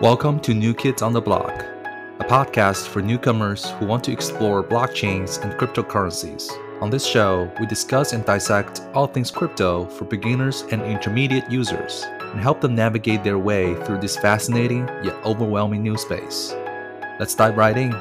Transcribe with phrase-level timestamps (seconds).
[0.00, 1.52] Welcome to New Kids on the Block,
[2.18, 6.50] a podcast for newcomers who want to explore blockchains and cryptocurrencies.
[6.82, 12.02] On this show, we discuss and dissect all things crypto for beginners and intermediate users
[12.18, 16.52] and help them navigate their way through this fascinating yet overwhelming new space.
[17.20, 17.92] Let's dive right in.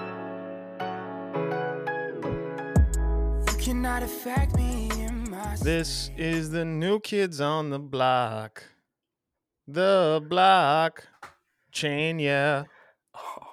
[5.62, 8.64] This is the new kids on the block.
[9.68, 11.08] The block
[11.74, 12.64] chain, yeah.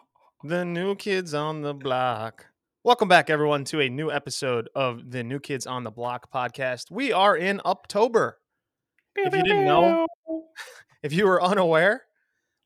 [0.42, 2.46] The new kids on the block.
[2.82, 6.90] Welcome back, everyone, to a new episode of the New Kids on the Block podcast.
[6.90, 8.38] We are in October.
[9.16, 10.06] If you didn't know,
[11.02, 12.04] if you were unaware,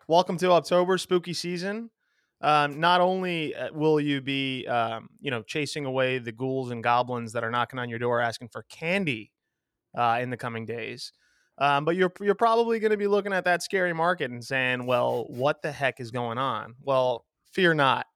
[0.07, 1.91] welcome to October, spooky season.
[2.41, 6.81] Um, not only uh, will you be, um, you know, chasing away the ghouls and
[6.81, 9.33] goblins that are knocking on your door asking for candy
[9.98, 11.11] uh, in the coming days,
[11.59, 14.87] um, but you're you're probably going to be looking at that scary market and saying,
[14.87, 18.07] "Well, what the heck is going on?" Well, fear not.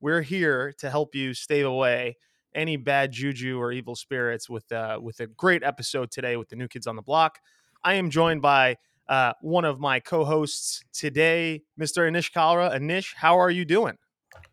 [0.00, 2.16] We're here to help you stave away
[2.54, 6.56] any bad juju or evil spirits with uh, with a great episode today with the
[6.56, 7.38] new kids on the block.
[7.84, 8.76] I am joined by
[9.08, 12.08] uh, one of my co-hosts today, Mr.
[12.08, 12.74] Anish Kalra.
[12.74, 13.96] Anish, how are you doing?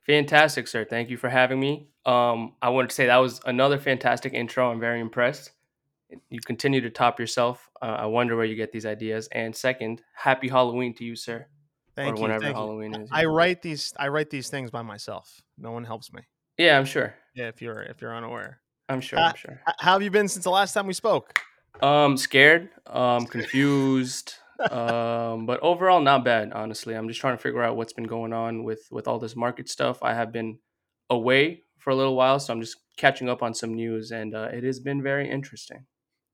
[0.06, 0.86] Fantastic, sir.
[0.86, 1.90] Thank you for having me.
[2.06, 4.72] Um, I wanted to say that was another fantastic intro.
[4.72, 5.52] I'm very impressed.
[6.30, 7.70] You continue to top yourself.
[7.82, 9.28] Uh, I wonder where you get these ideas.
[9.32, 11.48] And second, happy Halloween to you, sir.
[11.96, 12.22] Thank or you.
[12.24, 12.62] whenever thank you.
[12.62, 13.10] Halloween is.
[13.12, 15.42] I write these I write these things by myself.
[15.58, 16.22] No one helps me.
[16.58, 17.16] Yeah, I'm sure.
[17.36, 18.62] Yeah, if you're if you're unaware.
[18.90, 19.20] I'm sure.
[19.20, 19.62] Uh, I'm sure.
[19.80, 21.42] How have you been since the last time we spoke?
[21.82, 22.70] Um, scared.
[22.86, 24.36] Um, confused.
[24.72, 26.52] um, but overall, not bad.
[26.54, 29.36] Honestly, I'm just trying to figure out what's been going on with with all this
[29.36, 30.00] market stuff.
[30.02, 30.60] I have been
[31.10, 34.50] away for a little while, so I'm just catching up on some news, and uh,
[34.52, 35.86] it has been very interesting.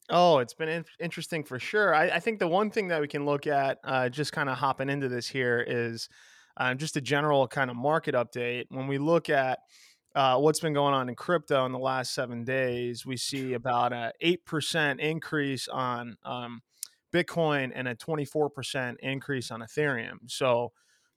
[0.10, 1.96] Oh, it's been in- interesting for sure.
[1.96, 4.58] I, I think the one thing that we can look at, uh, just kind of
[4.58, 6.10] hopping into this here, is
[6.58, 8.66] uh, just a general kind of market update.
[8.70, 9.60] When we look at
[10.16, 13.94] uh, what's been going on in crypto in the last seven days, we see about
[13.94, 16.62] a eight percent increase on um,
[17.14, 20.18] Bitcoin and a twenty four percent increase on Ethereum.
[20.28, 20.72] So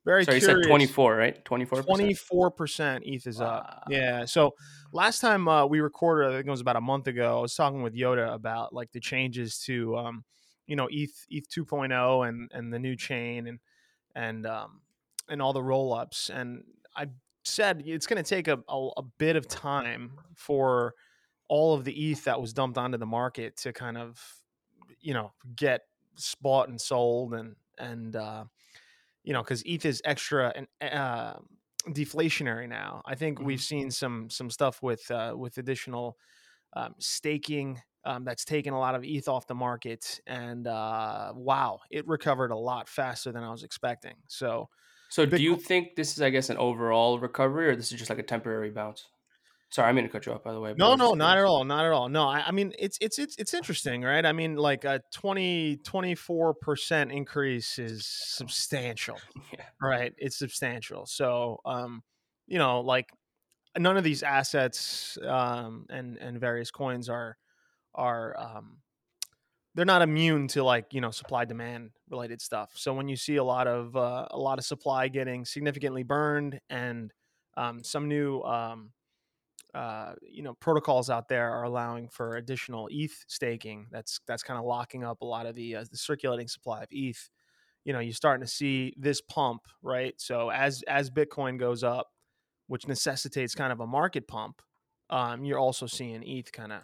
[0.07, 0.65] very So you curious.
[0.67, 1.45] said 24, right?
[1.45, 1.83] 24.
[1.83, 3.83] Twenty-four percent ETH is up.
[3.91, 4.25] Yeah.
[4.25, 4.53] So
[4.97, 7.39] last time uh, we recorded, I think it was about a month ago.
[7.39, 10.25] I was talking with Yoda about like the changes to, um,
[10.67, 13.61] you know, ETH ETH 2.0 and and the new chain and
[14.15, 14.81] and um,
[15.29, 16.31] and all the roll-ups.
[16.31, 16.65] And
[16.97, 17.09] I
[17.45, 20.95] said it's going to take a, a a bit of time for
[21.49, 24.21] all of the ETH that was dumped onto the market to kind of,
[25.01, 25.83] you know, get
[26.41, 28.45] bought and sold and and uh,
[29.23, 31.35] you know, because ETH is extra and uh,
[31.89, 33.03] deflationary now.
[33.07, 36.19] I think we've seen some some stuff with uh, with additional
[36.75, 41.81] um, staking um, that's taken a lot of ETH off the market, and uh, wow,
[41.91, 44.17] it recovered a lot faster than I was expecting.
[44.29, 44.69] So
[45.09, 48.11] So do you think this is, I guess, an overall recovery, or this is just
[48.11, 49.07] like a temporary bounce?
[49.71, 50.75] Sorry, I mean to cut you off, by the way.
[50.79, 52.09] no, no, not at all, not at all.
[52.09, 54.25] No, I, I mean it's it's it's it's interesting, right?
[54.25, 59.19] I mean, like a 20 24 percent increase is substantial.
[59.53, 59.65] Yeah.
[59.81, 62.03] right it's substantial so um
[62.47, 63.11] you know like
[63.79, 67.37] none of these assets um and and various coins are
[67.95, 68.79] are um
[69.75, 73.37] they're not immune to like you know supply demand related stuff so when you see
[73.37, 77.13] a lot of uh, a lot of supply getting significantly burned and
[77.57, 78.91] um, some new um,
[79.77, 83.87] uh, you know protocols out there are allowing for additional ETH staking.
[83.91, 86.89] That's that's kind of locking up a lot of the uh, the circulating supply of
[86.91, 87.29] ETH.
[87.85, 90.15] You know, you're starting to see this pump, right?
[90.17, 92.09] So as as Bitcoin goes up,
[92.69, 94.63] which necessitates kind of a market pump,
[95.11, 96.81] um, you're also seeing ETH kind of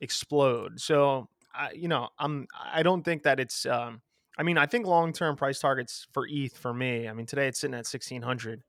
[0.00, 0.80] explode.
[0.80, 3.66] So I, you know, I'm I don't think that it's.
[3.66, 4.02] Um,
[4.38, 7.08] I mean, I think long term price targets for ETH for me.
[7.08, 8.62] I mean, today it's sitting at 1600.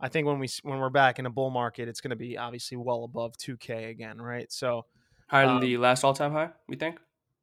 [0.00, 2.36] I think when we when we're back in a bull market, it's going to be
[2.36, 4.50] obviously well above 2K again, right?
[4.52, 4.86] So
[5.28, 7.00] Higher than Um, the last all-time high, we think?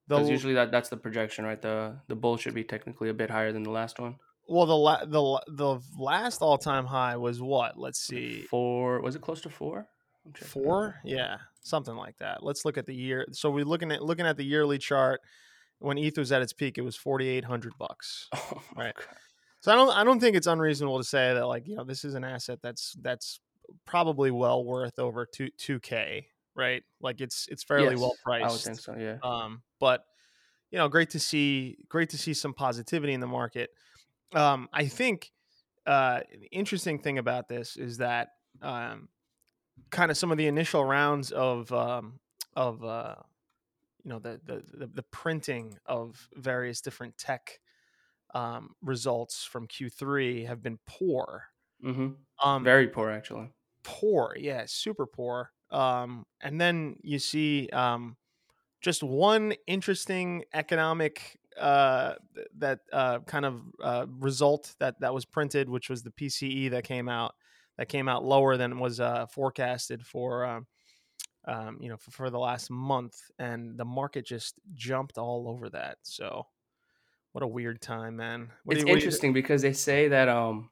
[0.08, 1.62] Because usually that, that's the projection, right?
[1.62, 4.16] The the bull should be technically a bit higher than the last one.
[4.48, 7.80] well the la- the the last all time high was what?
[7.80, 9.88] Let's see, Four was it close to four?
[10.36, 12.44] Four, yeah, something like that.
[12.44, 13.26] Let's look at the year.
[13.32, 15.22] So we're looking at looking at the yearly chart.
[15.80, 18.30] When ETH was at its peak, it was 4,800 bucks.
[18.36, 18.94] Oh Right.
[18.96, 19.06] God.
[19.62, 22.04] So I don't I don't think it's unreasonable to say that like you know this
[22.04, 23.40] is an asset that's that's
[23.86, 28.46] probably well worth over two two k right like it's it's fairly well priced.
[28.46, 28.96] I would think so.
[29.00, 29.18] Yeah.
[29.24, 30.04] um but
[30.72, 33.70] you know great to see great to see some positivity in the market
[34.34, 35.32] um I think
[35.86, 38.30] uh the interesting thing about this is that
[38.62, 39.08] um
[39.90, 42.20] kind of some of the initial rounds of um
[42.56, 43.16] of uh
[44.04, 47.61] you know the the the, the printing of various different tech
[48.34, 51.46] um, results from Q3 have been poor.
[51.82, 52.14] hmm
[52.44, 53.52] Um, Very poor, actually.
[53.84, 55.52] poor, yeah, super poor.
[55.70, 58.18] Um, and then you see um,
[58.82, 62.16] just one interesting economic uh,
[62.58, 66.84] that uh, kind of uh, result that that was printed, which was the PCE that
[66.86, 67.36] came out
[67.78, 70.46] that came out lower than was uh, forecasted for.
[70.46, 70.68] Um,
[71.46, 75.70] um, you know, for, for the last month, and the market just jumped all over
[75.72, 75.98] that.
[76.04, 76.48] So,
[77.34, 78.52] what a weird time, man.
[78.64, 80.70] What It's you- interesting because they say that um,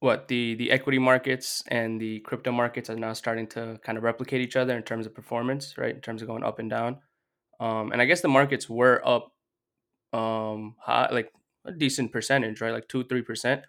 [0.00, 4.04] what the the equity markets and the crypto markets are now starting to kind of
[4.04, 5.94] replicate each other in terms of performance, right?
[5.94, 6.98] In terms of going up and down.
[7.60, 9.32] Um, and I guess the markets were up
[10.12, 11.32] um high, like
[11.64, 12.72] a decent percentage, right?
[12.72, 13.62] Like two, three percent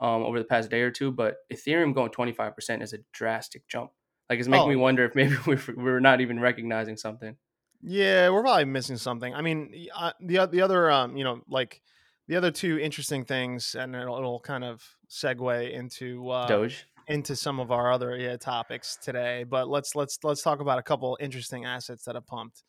[0.00, 1.12] um over the past day or two.
[1.12, 3.92] But Ethereum going twenty five percent is a drastic jump.
[4.28, 7.36] Like it's making Oh, me wonder if maybe we're we're not even recognizing something.
[7.82, 9.34] Yeah, we're probably missing something.
[9.34, 11.80] I mean, uh, the the other, um, you know, like
[12.28, 16.86] the other two interesting things, and it'll, it'll kind of segue into uh, Doge.
[17.08, 19.44] into some of our other yeah, topics today.
[19.44, 22.62] But let's let's let's talk about a couple interesting assets that have pumped.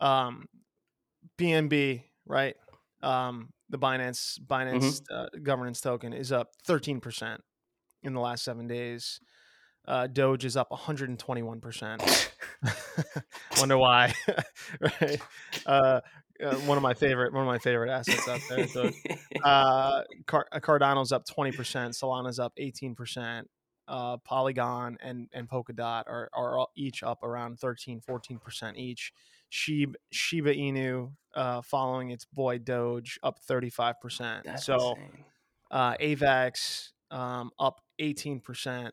[0.00, 0.46] Um,
[1.38, 2.56] BNB, right?
[3.02, 7.40] Um, the Binance Binance uh, governance token is up thirteen percent
[8.02, 9.20] in the last seven days.
[9.88, 12.02] Uh, Doge is up one hundred and twenty one percent.
[13.58, 14.12] Wonder why,
[14.80, 15.20] right?
[15.66, 16.00] Uh,
[16.44, 18.66] uh, one of my favorite one of my favorite assets out there.
[18.66, 18.94] Doge.
[19.42, 21.54] Uh, Car- uh, Cardano's up 20%,
[21.98, 23.42] Solana's up 18%.
[23.88, 29.12] Uh, Polygon and, and Polkadot are, are all- each up around 13, 14% each.
[29.50, 34.60] Shib, Shiba Inu, uh, following its boy Doge, up 35%.
[34.60, 35.24] So insane.
[35.70, 38.90] uh, AVAX um, up 18%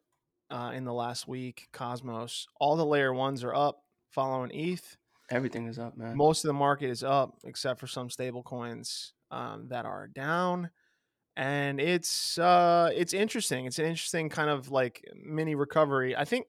[0.49, 1.67] uh, in the last week.
[1.73, 4.97] Cosmos, all the layer ones are up following ETH
[5.31, 6.15] Everything is up, man.
[6.15, 10.69] most of the market is up except for some stable coins um, that are down
[11.37, 16.45] and it's uh it's interesting it's an interesting kind of like mini recovery i think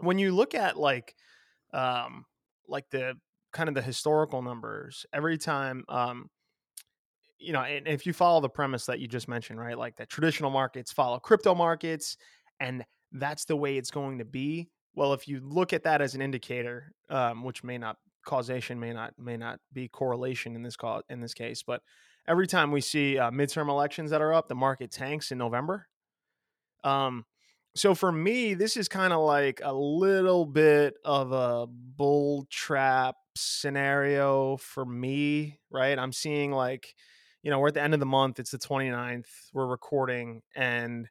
[0.00, 1.14] when you look at like
[1.74, 2.24] um
[2.68, 3.14] like the
[3.52, 6.30] kind of the historical numbers every time um
[7.38, 10.08] you know and if you follow the premise that you just mentioned right like that
[10.08, 12.16] traditional markets follow crypto markets
[12.60, 14.68] and that's the way it's going to be.
[14.94, 18.92] Well if you look at that as an indicator um, which may not causation may
[18.92, 21.80] not may not be correlation in this call in this case but
[22.26, 25.86] every time we see uh, midterm elections that are up the market tanks in november.
[26.84, 27.24] Um
[27.74, 33.16] so for me this is kind of like a little bit of a bull trap
[33.36, 35.98] scenario for me right?
[35.98, 36.94] I'm seeing like
[37.42, 41.08] you know we're at the end of the month it's the 29th we're recording and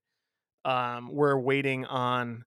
[0.67, 2.43] um, we're waiting on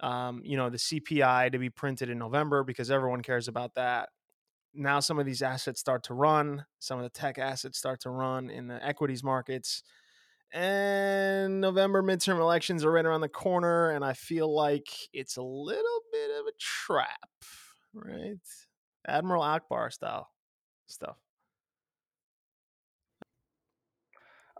[0.00, 4.08] um, you know the cpi to be printed in november because everyone cares about that.
[4.74, 8.10] Now some of these assets start to run some of the tech assets start to
[8.10, 9.82] run in the equities markets
[10.52, 15.42] and november midterm elections are right around the corner and i feel like it's a
[15.42, 17.30] little bit of a trap
[17.94, 18.38] right?
[19.06, 20.28] Admiral Ackbar style
[20.86, 21.16] stuff.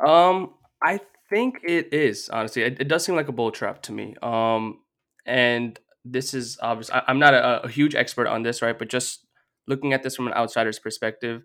[0.05, 1.01] Um, I
[1.33, 2.63] think it is honestly.
[2.63, 4.15] It, it does seem like a bull trap to me.
[4.23, 4.81] Um,
[5.27, 6.91] and this is obvious.
[6.91, 8.79] I, I'm not a, a huge expert on this, right?
[8.79, 9.27] But just
[9.67, 11.43] looking at this from an outsider's perspective,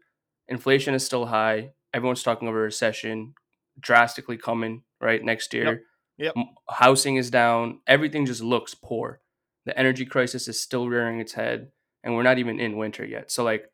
[0.48, 1.72] inflation is still high.
[1.94, 3.34] Everyone's talking of a recession,
[3.80, 5.66] drastically coming right next year.
[6.18, 6.34] Yep.
[6.36, 7.80] M- Housing is down.
[7.88, 9.22] Everything just looks poor.
[9.66, 11.72] The energy crisis is still rearing its head,
[12.04, 13.32] and we're not even in winter yet.
[13.32, 13.70] So like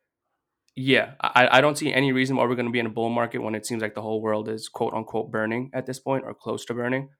[0.76, 3.08] yeah, I, I don't see any reason why we're going to be in a bull
[3.08, 6.24] market when it seems like the whole world is quote unquote burning at this point
[6.24, 7.10] or close to burning.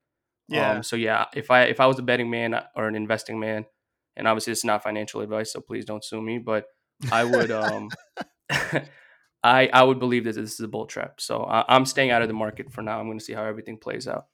[0.48, 3.38] yeah Um, so yeah, if I if I was a betting man or an investing
[3.38, 3.66] man,
[4.16, 6.66] and obviously this is not financial advice, so please don't sue me, but
[7.12, 7.90] I would um,
[9.44, 11.20] I I would believe that this is a bull trap.
[11.20, 12.98] So I, I'm staying out of the market for now.
[12.98, 14.26] I'm going to see how everything plays out.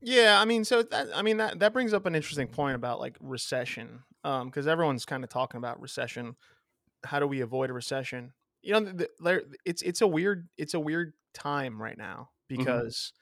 [0.00, 3.00] Yeah, I mean, so that I mean that that brings up an interesting point about
[3.00, 6.36] like recession, um, because everyone's kind of talking about recession.
[7.04, 8.32] How do we avoid a recession?
[8.62, 13.12] You know, the, the, it's it's a weird it's a weird time right now because,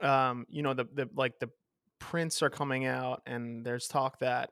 [0.00, 1.50] um, you know the the like the
[1.98, 4.50] prints are coming out and there's talk that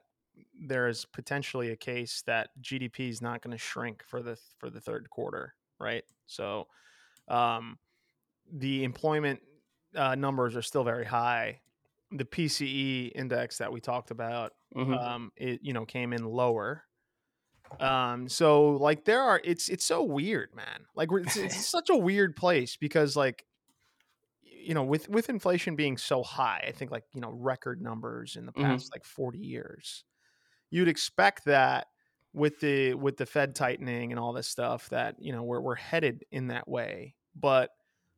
[0.66, 4.70] there is potentially a case that GDP is not going to shrink for the for
[4.70, 6.04] the third quarter, right?
[6.26, 6.68] So,
[7.28, 7.78] um,
[8.52, 9.42] the employment
[9.96, 11.62] uh, numbers are still very high.
[12.12, 14.98] The PCE index that we talked about, Mhm.
[14.98, 16.84] um, it you know came in lower.
[17.80, 20.86] Um, so like there are, it's it's so weird, man.
[20.94, 23.44] Like it's, it's such a weird place because like
[24.42, 28.36] you know with with inflation being so high, I think like you know record numbers
[28.36, 28.62] in the Mhm.
[28.62, 30.04] past like forty years,
[30.70, 31.88] you'd expect that
[32.32, 35.76] with the with the Fed tightening and all this stuff that you know we're we're
[35.76, 37.16] headed in that way.
[37.36, 37.70] but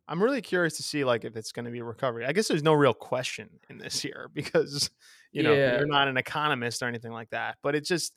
[0.09, 2.27] I'm really curious to see like if it's going to be a recovery.
[2.27, 4.91] I guess there's no real question in this year because
[5.33, 5.77] you know Yeah.
[5.79, 7.59] you're not an economist or anything like that.
[7.63, 8.15] But it just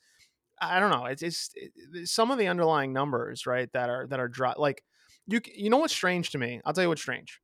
[0.60, 1.06] I don't know.
[1.06, 3.72] It's just it, some of the underlying numbers, right?
[3.74, 4.54] That are that are dry.
[4.58, 4.84] Like
[5.28, 6.62] you you know what's strange to me?
[6.66, 7.40] I'll tell you what's strange.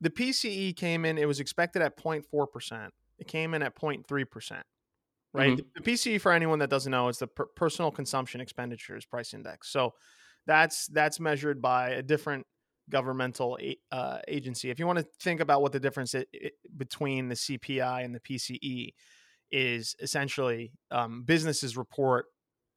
[0.00, 1.18] The PCE came in.
[1.18, 2.92] It was expected at 0.4 percent.
[3.18, 4.62] It came in at 0.3 percent.
[5.32, 5.52] Right.
[5.52, 5.56] Mhm.
[5.74, 9.34] The, the PCE, for anyone that doesn't know, is the per- personal consumption expenditures price
[9.34, 9.70] index.
[9.70, 9.92] So
[10.46, 12.46] that's that's measured by a different
[12.88, 14.70] governmental a- uh, agency.
[14.70, 18.14] If you want to think about what the difference i- i- between the CPI and
[18.14, 18.94] the PCE
[19.50, 22.26] is, essentially um, businesses report,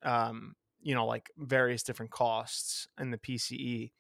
[0.04, 3.92] um, you know, like various different costs in the PCE,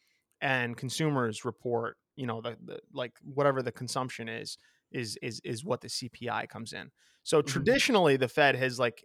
[0.41, 4.57] and consumers report, you know, the, the like whatever the consumption is
[4.91, 6.91] is is is what the CPI comes in.
[7.23, 9.03] So traditionally, the Fed has like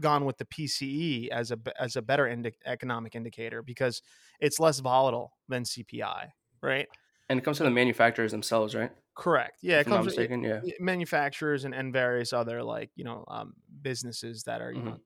[0.00, 4.02] gone with the PCE as a as a better indi- economic indicator because
[4.40, 6.32] it's less volatile than CPI,
[6.62, 6.88] right?
[7.28, 8.92] And it comes to the manufacturers themselves, right?
[9.16, 9.58] Correct.
[9.62, 10.42] Yeah, it comes mistaken.
[10.42, 10.62] Yeah.
[10.80, 14.84] manufacturers and, and various other like you know um, businesses that are you Mhm.
[14.84, 14.98] know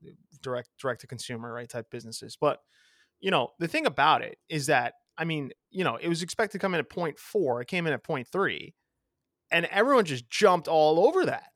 [0.43, 2.37] direct direct to consumer right type businesses.
[2.41, 2.61] But
[3.21, 6.59] you know the thing about it is that I mean you know it was expected
[6.59, 7.63] to come in at four.
[7.63, 8.75] it came in at three,
[9.51, 11.51] and everyone just jumped all over that.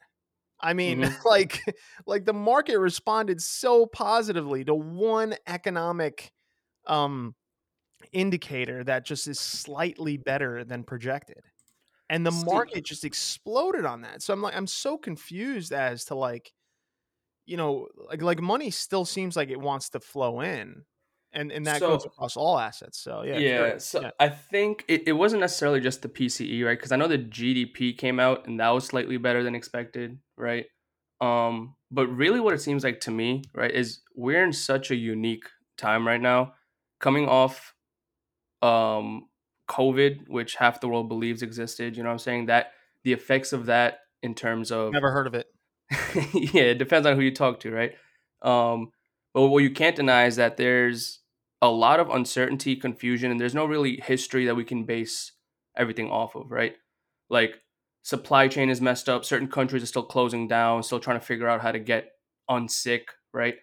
[0.61, 1.17] I mean, Mhm.
[1.27, 1.63] like
[2.07, 6.33] like the market responded so positively to one economic
[6.87, 7.37] um
[8.13, 11.43] indicator that just is slightly better than projected.
[12.12, 14.21] And the market just exploded on that.
[14.23, 16.52] So I'm like I'm so confused as to like
[17.47, 20.83] you know, like like money still seems like it wants to flow in.
[21.33, 22.99] And and that goes across all assets.
[22.99, 23.38] So yeah.
[23.38, 23.87] Yeah, curious.
[23.87, 24.11] so yeah.
[24.21, 26.76] I think it, it wasn't necessarily just the PCE, right?
[26.76, 30.66] Because I know the GDP came out and that was slightly better than expected, right?
[31.23, 34.95] Um, but really, what it seems like to me, right, is we're in such a
[34.95, 35.45] unique
[35.78, 36.52] time right now,
[37.00, 37.75] coming off
[38.61, 39.28] um
[39.73, 41.97] COVID, which half the world believes existed.
[41.97, 42.47] You know what I'm saying?
[42.47, 42.73] That
[43.05, 45.47] the effects of that in terms of Never heard of it.
[46.55, 47.93] yeah, it depends on who you talk to, right?
[48.43, 48.91] Um,
[49.35, 51.21] but what you can't deny is that there's
[51.62, 55.33] a lot of uncertainty, confusion, and there's no really history that we can base
[55.76, 56.75] everything off of, right?
[57.31, 57.61] Like
[58.02, 61.49] supply chain is messed up, certain countries are still closing down, still trying to figure
[61.49, 62.12] out how to get
[62.50, 63.02] unsick,
[63.33, 63.55] right?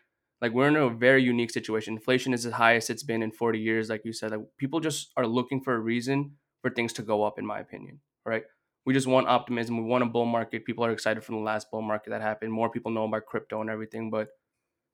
[0.42, 1.96] Like we're in a very unique situation.
[1.96, 4.32] Inflation is the highest it's been in 40 years, like you said.
[4.32, 7.60] Like people just are looking for a reason for things to go up, in my
[7.60, 8.44] opinion, right?
[8.90, 9.78] we just want optimism.
[9.78, 10.66] We want a bull market.
[10.66, 12.52] People are excited from the last bull market that happened.
[12.52, 14.30] More people know about crypto and everything, but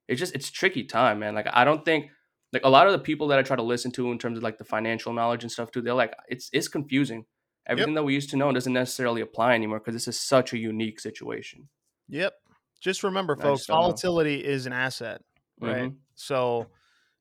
[0.10, 1.36] it's just it's tricky time, man.
[1.36, 2.10] Like I don't think
[2.52, 4.44] like a lot of the people that I try to listen to in terms of
[4.44, 7.26] like the financial knowledge and stuff too, they're like it's it's confusing.
[7.68, 10.58] Everything that we used to know doesn't necessarily apply anymore because this is such a
[10.58, 11.70] unique situation.
[12.10, 12.34] Yep.
[12.82, 13.82] Just remember, folks, just don't know.
[13.84, 15.22] volatility is an asset,
[15.60, 15.92] right?
[15.92, 16.00] Mhm.
[16.16, 16.72] So,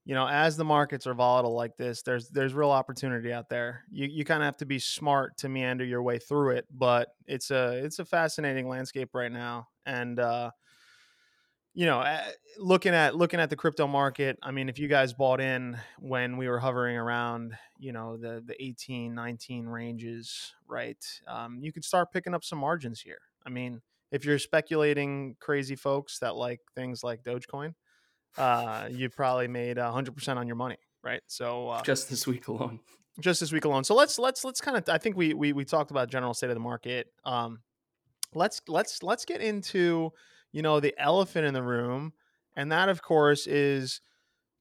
[0.05, 3.85] you know, as the markets are volatile like this, there's there's real opportunity out there.
[3.91, 7.09] You you kind of have to be smart to meander your way through it, but
[7.27, 10.51] it's a it's a fascinating landscape right now, and uh,
[11.73, 15.13] you know, uh, looking at looking at the crypto market, I mean, if you guys
[15.13, 21.05] bought in when we were hovering around, you know, the the 18, 19 ranges, right?
[21.27, 23.21] Um, you could start picking up some margins here.
[23.45, 27.75] I mean, if you're speculating crazy folks that like things like Dogecoin,
[28.37, 31.21] uh, you probably made hundred percent on your money, right?
[31.27, 32.81] So uh, Just this week alone.
[33.21, 33.85] just this week alone.
[33.85, 36.51] So let's let's let's kind of I think we we we talked about general state
[36.51, 37.07] of the market.
[37.25, 37.61] Um,
[38.35, 40.11] let's let's let's get into
[40.53, 42.13] you know the elephant in the room,
[42.57, 44.01] and that of course is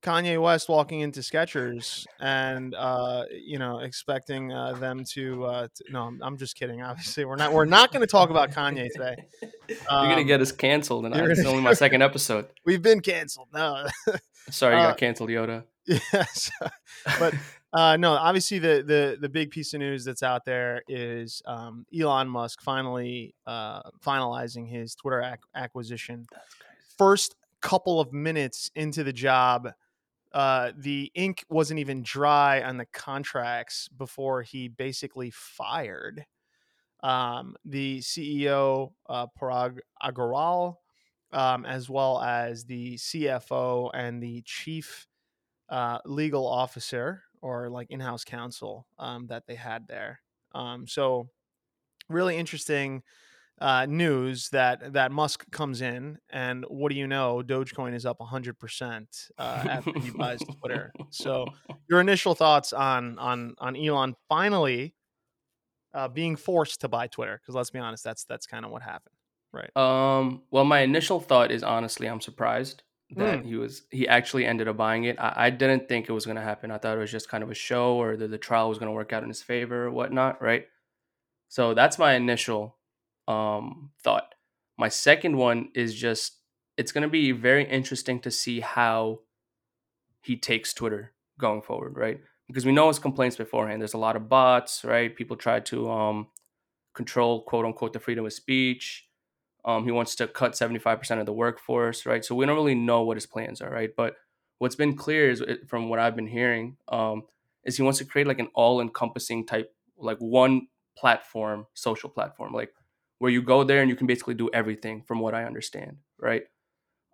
[0.04, 5.84] Kanye West walking into Skechers and uh, you know expecting uh, them to, uh, to.
[5.92, 6.82] No, I'm, I'm just kidding.
[6.84, 9.16] Obviously, we're not we're not going to talk about Kanye today.
[9.70, 12.48] You're gonna Um, get us canceled, and it's only my second episode.
[12.66, 13.48] We've been canceled.
[13.54, 13.88] No,
[14.50, 15.64] Sorry, you Uh, got canceled, Yoda.
[15.86, 16.50] yes,
[17.20, 17.34] but
[17.74, 21.86] uh, no, obviously the the the big piece of news that's out there is um,
[21.98, 26.26] Elon Musk finally uh, finalizing his Twitter ac- acquisition.
[26.98, 29.70] First couple of minutes into the job,
[30.34, 36.26] uh, the ink wasn't even dry on the contracts before he basically fired
[37.04, 40.78] um, the CEO uh, Parag Agarwal,
[41.32, 45.08] um, as well as the CFO and the chief
[45.70, 50.22] uh, legal officer or like in-house counsel um, that they had there.
[50.56, 51.30] Um, so
[52.10, 53.04] really interesting
[53.62, 57.42] uh, news that that Musk comes in, and what do you know?
[57.46, 60.92] Dogecoin is up 100 percent uh, after he buys Twitter.
[61.12, 61.46] So
[61.90, 64.96] your initial thoughts on on on Elon finally
[65.94, 67.40] uh, being forced to buy Twitter?
[67.42, 69.16] Because let's be honest, that's that's kind of what happened.
[69.54, 69.70] Right?
[69.78, 72.82] Um, well, my initial thought is honestly, I'm surprised.
[73.16, 73.46] that Mm.
[73.46, 75.20] he was he actually ended up buying it.
[75.20, 76.72] I, I didn't think it was going to happen.
[76.72, 78.88] I thought it was just kind of a show or that the trial was going
[78.88, 80.66] to work out in his favor or whatnot, right?
[81.50, 82.76] So that's my initial
[83.28, 84.36] um, thought.
[84.78, 86.38] My second one is just
[86.78, 89.20] it's going to be very interesting to see how
[90.22, 92.20] he takes Twitter going forward, right?
[92.48, 93.82] Because we know his complaints beforehand.
[93.82, 95.16] There's a lot of bots, right?
[95.16, 96.28] People try to um,
[96.94, 99.08] control quote unquote the freedom of speech.
[99.66, 102.26] Um, he wants to cut 75% of the workforce, right?
[102.26, 103.92] So we don't really know what his plans are, right?
[103.96, 104.16] But
[104.58, 107.24] what's been clear is from what I've been hearing um,
[107.64, 112.74] is he wants to create like an all-encompassing type, like one platform, social platform, like
[113.20, 116.44] where you go there and you can basically do everything from what I understand, right?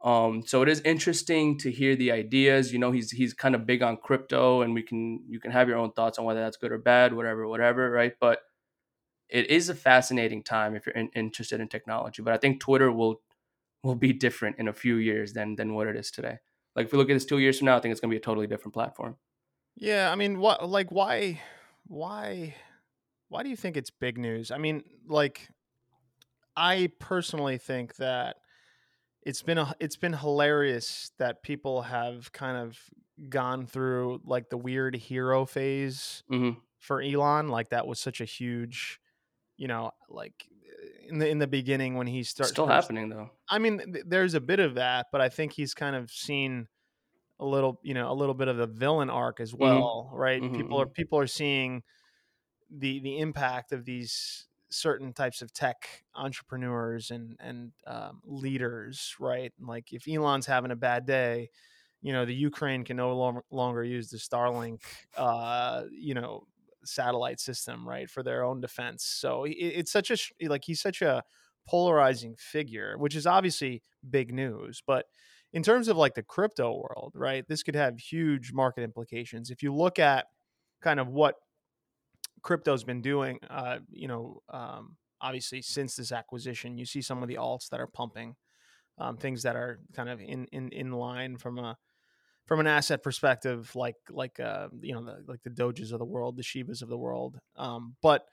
[0.03, 2.71] Um, so it is interesting to hear the ideas.
[2.71, 5.67] You know, he's he's kind of big on crypto, and we can you can have
[5.67, 8.13] your own thoughts on whether that's good or bad, whatever, whatever, right?
[8.19, 8.39] But
[9.27, 12.21] it is a fascinating time if you're in, interested in technology.
[12.21, 13.21] But I think Twitter will
[13.83, 16.37] will be different in a few years than than what it is today.
[16.75, 18.17] Like if we look at this two years from now, I think it's gonna be
[18.17, 19.17] a totally different platform.
[19.75, 21.41] Yeah, I mean, what like why
[21.87, 22.55] why
[23.27, 24.49] why do you think it's big news?
[24.51, 25.49] I mean, like
[26.59, 28.37] I personally think that
[29.23, 32.79] it's been a it's been hilarious that people have kind of
[33.29, 37.49] gone through like the weird hero phase hmm for Elon.
[37.49, 38.99] Like that was such a huge,
[39.57, 40.47] you know, like
[41.07, 43.31] in the in the beginning when he started Still happening though.
[43.49, 46.67] I mean, th- there's a bit of that, but I think he's kind of seen
[47.39, 50.43] a little, you know, a little bit of the villain arc as well, right?
[50.43, 51.83] Mhm, People are people are seeing
[52.69, 59.51] the the impact of these certain types of tech entrepreneurs and and um, leaders, right?
[59.59, 61.49] Like if Elon's having a bad day,
[62.01, 64.81] you know, the Ukraine can no longer longer use the Starlink,
[65.17, 66.43] uh, you know,
[66.85, 69.03] satellite system, right, for their own defense.
[69.05, 71.23] So it, it's such a like he's such a
[71.67, 75.05] polarizing figure, which is obviously big news, but
[75.51, 79.49] in terms of like the crypto world, right, this could have huge market implications.
[79.49, 80.25] If you look at
[80.81, 81.35] kind of what
[82.41, 87.29] crypto's been doing, uh, you know, um, obviously since this acquisition, you see some of
[87.29, 88.35] the alts that are pumping,
[88.97, 91.77] um, things that are kind of in in in line from a
[92.45, 96.05] from an asset perspective, like like uh, you know, the, like the Doges of the
[96.05, 97.39] world, the Shibas of the world.
[97.55, 98.25] Um, but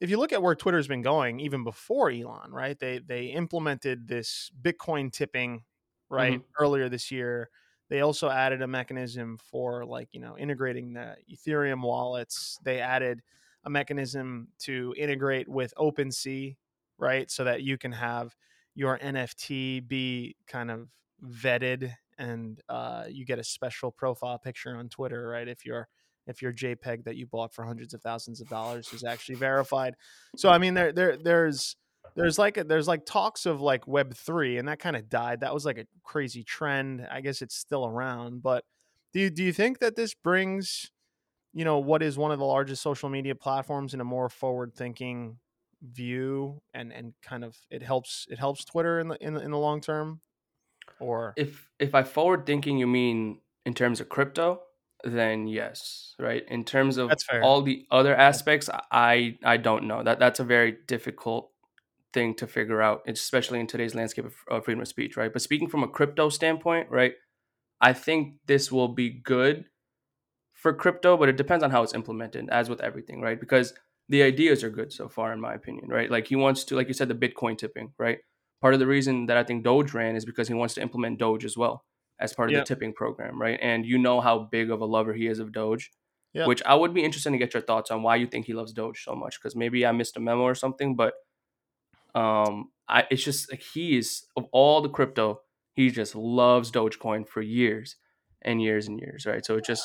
[0.00, 2.78] if you look at where Twitter's been going, even before Elon, right?
[2.78, 5.64] They they implemented this Bitcoin tipping
[6.08, 7.50] right earlier this year.
[7.90, 12.58] They also added a mechanism for like you know integrating the Ethereum wallets.
[12.64, 13.22] They added
[13.68, 16.56] a mechanism to integrate with OpenSea,
[16.98, 17.30] right?
[17.30, 18.34] So that you can have
[18.74, 20.88] your NFT be kind of
[21.22, 25.46] vetted and uh, you get a special profile picture on Twitter, right?
[25.46, 25.86] If your
[26.26, 29.94] if your JPEG that you bought for hundreds of thousands of dollars is actually verified.
[30.36, 31.76] So I mean, there there there's
[32.16, 35.40] there's like a, there's like talks of like Web three, and that kind of died.
[35.40, 37.06] That was like a crazy trend.
[37.10, 38.64] I guess it's still around, but
[39.12, 40.90] do you, do you think that this brings
[41.52, 44.74] you know what is one of the largest social media platforms in a more forward
[44.74, 45.38] thinking
[45.82, 49.50] view and and kind of it helps it helps Twitter in the in the, in
[49.50, 50.20] the long term
[51.00, 54.60] or If if I forward thinking, you mean in terms of crypto,
[55.04, 56.42] then yes, right?
[56.48, 60.02] In terms of all the other aspects, I I don't know.
[60.02, 61.50] That that's a very difficult
[62.12, 65.32] thing to figure out, especially in today's landscape of of freedom of speech, right?
[65.32, 67.14] But speaking from a crypto standpoint, right?
[67.80, 69.66] I think this will be good
[70.58, 73.38] for crypto, but it depends on how it's implemented, as with everything, right?
[73.38, 73.72] Because
[74.08, 76.10] the ideas are good so far, in my opinion, right?
[76.10, 78.18] Like he wants to, like you said, the Bitcoin tipping, right?
[78.60, 81.18] Part of the reason that I think Doge ran is because he wants to implement
[81.20, 81.84] Doge as well
[82.18, 82.60] as part of Yeah.
[82.60, 83.58] the tipping program, right?
[83.62, 85.90] And you know how big of a lover he is of Doge,
[86.32, 86.46] Yeah.
[86.46, 88.72] which I would be interested to get your thoughts on why you think he loves
[88.72, 91.14] Doge so much, because maybe I missed a memo or something, but
[92.14, 95.42] um, I it's just like he is of all the crypto,
[95.74, 97.96] he just loves Dogecoin for years
[98.42, 99.44] and years and years, right?
[99.44, 99.84] So it just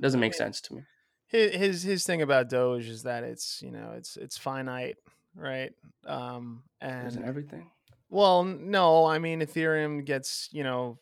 [0.00, 0.82] doesn't make sense to me.
[1.26, 4.96] his his his thing about Doge is that it's you know it's it's finite,
[5.34, 5.72] right?
[6.06, 7.70] Um, Isn't and everything?
[8.08, 10.98] well, no, I mean Ethereum gets you know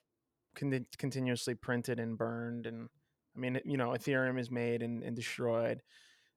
[0.55, 2.89] con- continuously printed and burned, and
[3.37, 5.83] I mean you know Ethereum is made and, and destroyed.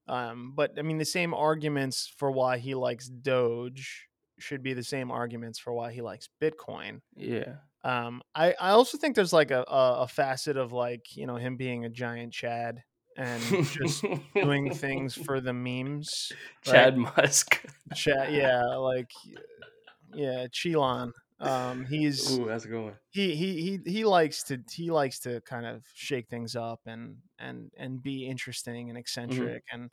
[0.08, 4.08] Um, but I mean the same arguments for why he likes Doge
[4.40, 7.02] should be the same arguments for why he likes Bitcoin.
[7.16, 7.56] Yeah.
[7.84, 11.36] Um, I I also think there's like a, a a facet of like you know
[11.36, 12.84] him being a giant Chad
[13.18, 16.32] and just doing things for the memes.
[16.68, 16.74] right?
[16.74, 17.66] Chad Musk.
[17.96, 19.12] Chad, yeah, like
[20.14, 21.12] yeah, Chilon.
[21.42, 22.94] Um, he's Ooh, that's a good one.
[23.12, 27.16] he he he he likes to he likes to kind of shake things up and
[27.40, 29.90] and and be interesting and eccentric and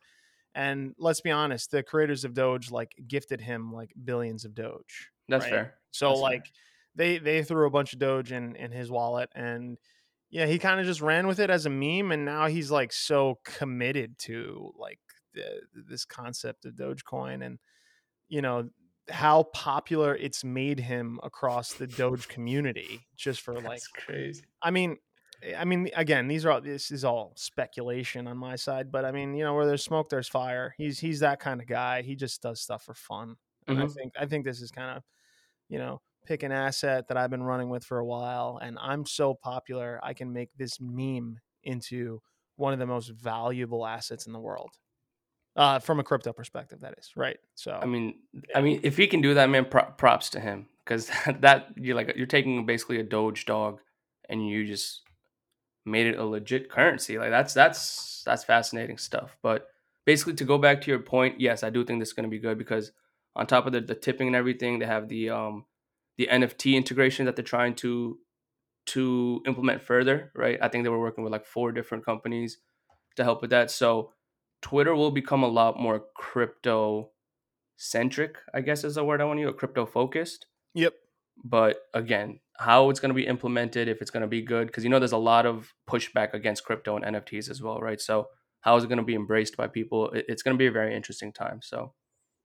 [0.57, 5.11] and let's be honest, the creators of Doge like gifted him like billions of Doge.
[5.29, 5.53] That's right?
[5.53, 5.75] fair.
[5.91, 6.43] So That's fair.
[6.97, 9.79] They they threw a bunch of Doge in in his wallet, and
[10.31, 12.93] yeah, he kind of just ran with it as a meme, and now he's like
[12.93, 15.01] so committed to like
[15.35, 17.59] the, this concept of Dogecoin, and
[18.29, 18.71] you know
[19.11, 24.47] how popular it's made him across the Doge community, just for like That's crazy.
[24.63, 24.99] I mean,
[25.43, 29.05] eh, I mean, again, these are all this is all speculation on my side, but
[29.05, 30.75] I mean, you know, where there's smoke, there's fire.
[30.79, 32.03] He's he's that kind of guy.
[32.03, 33.37] He just does stuff for fun,
[33.69, 33.97] and I Mhm.
[33.99, 35.05] think I think this is kind of,
[35.69, 39.07] you know, pick an asset that I've been running with for a while, and I'm
[39.07, 42.21] so popular, I can make this meme into
[42.57, 44.71] one of the most valuable assets in the world,
[45.57, 46.81] uh, from a crypto perspective.
[46.81, 47.39] That is right.
[47.55, 48.59] So I mean, Yeah.
[48.59, 51.11] I mean, if he can do that, man, pro- props to him because
[51.41, 53.81] that you're like you're taking basically a Doge dog
[54.29, 55.03] and you just
[55.85, 57.19] made it a legit currency.
[57.19, 59.37] Like that's that's that's fascinating stuff.
[59.43, 59.69] But
[60.05, 62.31] basically, to go back to your point, yes, I do think this is going to
[62.31, 62.93] be good because
[63.35, 65.65] on top of the, the tipping and everything, they have the um
[66.19, 68.19] the NFT integration that they're trying to
[68.87, 70.33] to implement further.
[70.35, 72.59] Right, I think they were working with like four different companies
[73.17, 73.71] to help with that.
[73.71, 74.13] So
[74.63, 77.11] Twitter will become a lot more crypto
[77.77, 80.47] centric, I guess is the word I want to use, crypto focused.
[80.75, 80.95] yep.
[81.45, 84.85] But again, how it's going to be implemented, if it's going to be good, because
[84.85, 88.01] you know there's a lot of pushback against crypto and NFTs as well, right?
[88.01, 88.29] So
[88.63, 90.11] how is it going to be embraced by people?
[90.15, 91.61] It's going to be a very interesting time.
[91.63, 91.93] So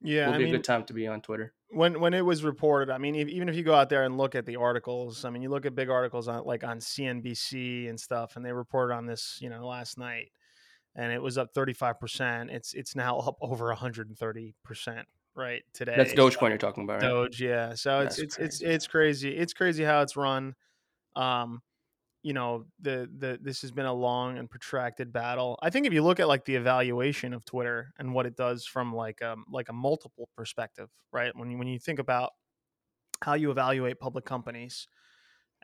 [0.02, 1.54] Yeah, it'll I be mean, a good time to be on Twitter.
[1.70, 4.18] when when it was reported, I mean, if, even if you go out there and
[4.18, 7.90] look at the articles, I mean, you look at big articles on like on CNBC
[7.90, 10.32] and stuff, and they reported on this, you know, last night,
[10.96, 12.50] and it was up thirty five percent.
[12.50, 15.94] It's it's now up over one hundred and thirty percent right today.
[15.96, 17.10] That's Dogecoin you're talking about, right?
[17.10, 17.76] Doge, yeah.
[17.76, 18.74] So it's That's it's it's crazy.
[18.74, 19.38] it's crazy.
[19.38, 20.56] It's crazy how it's run.
[21.16, 21.62] Um,
[22.24, 25.58] you know, the the this has been a long and protracted battle.
[25.62, 28.66] I think if you look at like the evaluation of Twitter and what it does
[28.66, 31.36] from like um like a multiple perspective, right?
[31.36, 32.32] When you when you think about
[33.24, 34.88] how you evaluate public companies,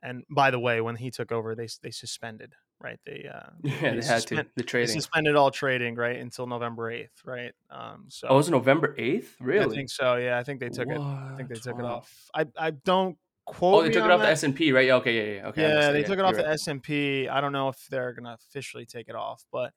[0.03, 2.99] and by the way, when he took over, they they suspended, right?
[3.05, 4.35] They uh Yeah, they had to.
[4.35, 4.87] suspend- The they trading.
[4.87, 7.53] suspended all trading right until November eighth, right?
[7.69, 9.39] Um, so Oh, it was November 8th?
[9.41, 9.65] Really?
[9.65, 10.15] I think so.
[10.17, 11.01] Yeah, I think they took it.
[11.01, 11.63] I think they What?
[11.63, 12.29] took it off.
[12.33, 13.75] I I don't quote.
[13.75, 14.27] Oh, they took it off the.
[14.27, 14.85] S and P, right?
[14.85, 15.61] Yeah, okay, yeah, yeah, okay.
[15.61, 16.45] Yeah, they that, took it off right.
[16.45, 17.27] the S and P.
[17.27, 19.73] I don't know if they're gonna officially take it off, but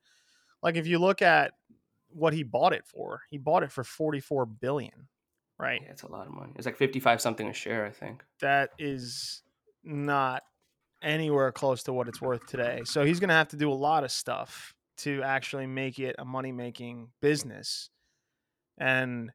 [0.62, 1.52] like if you look at
[2.10, 5.08] what he bought it for, he bought it for forty four billion,
[5.58, 5.80] right?
[5.82, 6.52] Yeah, it's a lot of money.
[6.56, 8.24] It's like 55 something a share, I think.
[8.40, 9.42] That is
[9.84, 10.42] not
[11.02, 12.82] anywhere close to what it's worth today.
[12.84, 16.24] So he's gonna have to do a lot of stuff to actually make it a
[16.24, 17.88] money making business,
[18.76, 19.30] and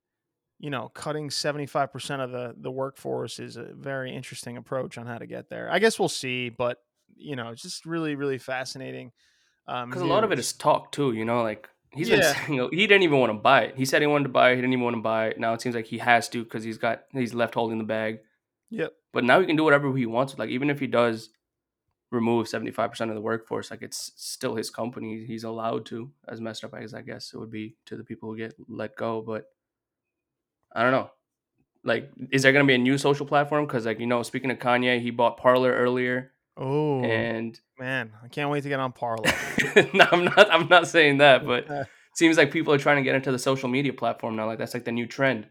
[0.59, 5.17] you know, cutting 75% of the the workforce is a very interesting approach on how
[5.17, 5.69] to get there.
[5.71, 6.79] I guess we'll see, but
[7.15, 9.11] you know, it's just really really fascinating.
[9.67, 12.33] Um Because a lot of it is talk too, you know, like he's been Yeah.
[12.47, 13.75] saying he didn't even want to buy it.
[13.77, 15.39] He said he wanted to buy it, he didn't even want to buy it.
[15.39, 18.19] Now it seems like he has to because he's got he's left holding the bag.
[18.69, 18.93] Yep.
[19.13, 20.37] But now he can do whatever he wants.
[20.37, 21.29] Like even if he does
[22.11, 25.25] remove 75% of the workforce, like it's still his company.
[25.25, 28.29] He's allowed to, as messed up as I guess it would be to the people
[28.29, 29.21] who get let go.
[29.21, 29.45] But
[30.75, 31.09] I don't know.
[31.83, 33.65] Like, is there gonna be a new social platform?
[33.65, 36.33] Because like, you know, speaking of Kanye, he bought Parler earlier.
[36.57, 39.23] Oh And man, I can't wait to get on Parler.
[39.93, 43.03] no, I'm not I'm not saying that, but it seems like people are trying to
[43.03, 44.45] get into the social media platform now.
[44.45, 45.47] Like that's like the new trend.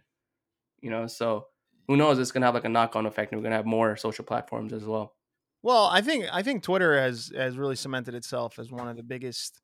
[0.81, 1.47] You know, so
[1.89, 2.19] who knows?
[2.19, 4.73] It's gonna have like a knock on effect and we're gonna have more social platforms
[4.73, 5.15] as well.
[5.63, 9.03] Well, I think I think Twitter has has really cemented itself as one of the
[9.03, 9.61] biggest,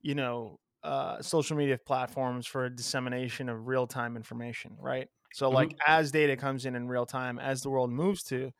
[0.00, 4.76] you know, uh, social media platforms for dissemination of real time information.
[4.80, 5.08] Right.
[5.32, 8.52] So, like, as data comes in in real time, as the world moves to,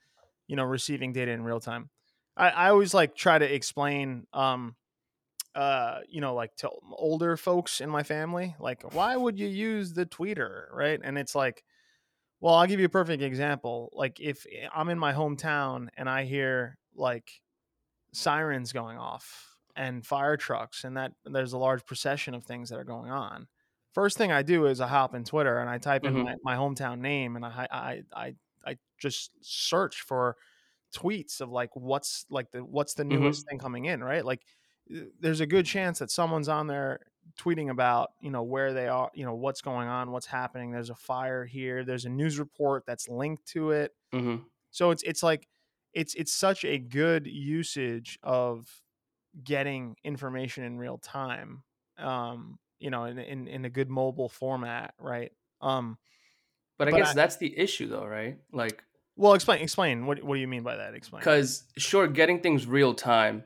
[0.46, 1.88] you know, receiving data in real time,
[2.36, 4.76] I, I always like try to explain, um,
[5.54, 9.94] uh, you know, like to older folks in my family, like, why would you use
[9.94, 11.00] the tweeter, right?
[11.02, 11.64] And it's like,
[12.40, 13.90] well, I'll give you a perfect example.
[13.94, 17.30] Like if eh, I'm in my hometown and I hear like
[18.12, 22.78] sirens going off and fire trucks and that there's a large procession of things that
[22.78, 23.48] are going on.
[23.92, 26.22] First thing I do is I hop in Twitter and I type in Mhm.
[26.22, 28.34] my, my hometown name and I, I I
[28.64, 30.36] I just search for
[30.94, 34.24] tweets of like what's like the what's the newest thing coming in, right?
[34.24, 34.42] Like
[34.90, 37.00] eh, there's a good chance that someone's on there
[37.38, 40.90] tweeting about you know where they are you know what's going on what's happening there's
[40.90, 45.22] a fire here there's a news report that's linked to it hmm so it's it's
[45.22, 45.48] like
[45.92, 48.82] it's it's such a good usage of
[49.42, 51.62] getting information in real time
[51.98, 55.98] um you know in in, in a good mobile format right um
[56.78, 58.38] But I But guess I- that's the issue though, right?
[58.52, 58.84] Like
[59.16, 62.66] well explain explain what what do you mean by that explain because sure, getting things
[62.66, 63.44] real time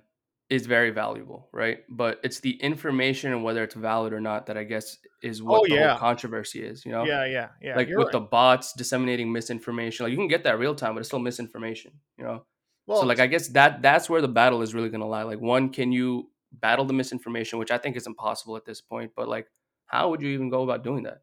[0.48, 1.85] is very valuable, right?
[1.88, 5.62] But it's the information and whether it's valid or not that I guess is what
[5.62, 5.76] Oh, the yeah.
[5.76, 6.85] whole controversy is.
[6.85, 7.76] You know, Yeah, yeah, yeah.
[7.76, 8.12] like you're with right.
[8.12, 10.05] the bots disseminating misinformation.
[10.05, 12.00] Like you can get that real time, but it's still misinformation.
[12.18, 12.46] You know,
[12.87, 15.23] well, so like I guess that that's where the battle is really going to lie.
[15.23, 19.12] Like one, can you battle the misinformation, which I think is impossible at this point.
[19.16, 19.49] But like,
[19.87, 21.23] how would you even go about doing that?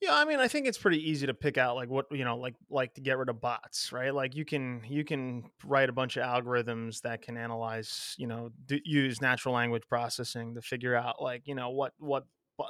[0.00, 2.36] Yeah, I mean, I think it's pretty easy to pick out like what you know,
[2.36, 4.12] like like to get rid of bots, right?
[4.12, 8.50] Like you can you can write a bunch of algorithms that can analyze, you know,
[8.66, 12.24] d- use natural language processing to figure out like you know what what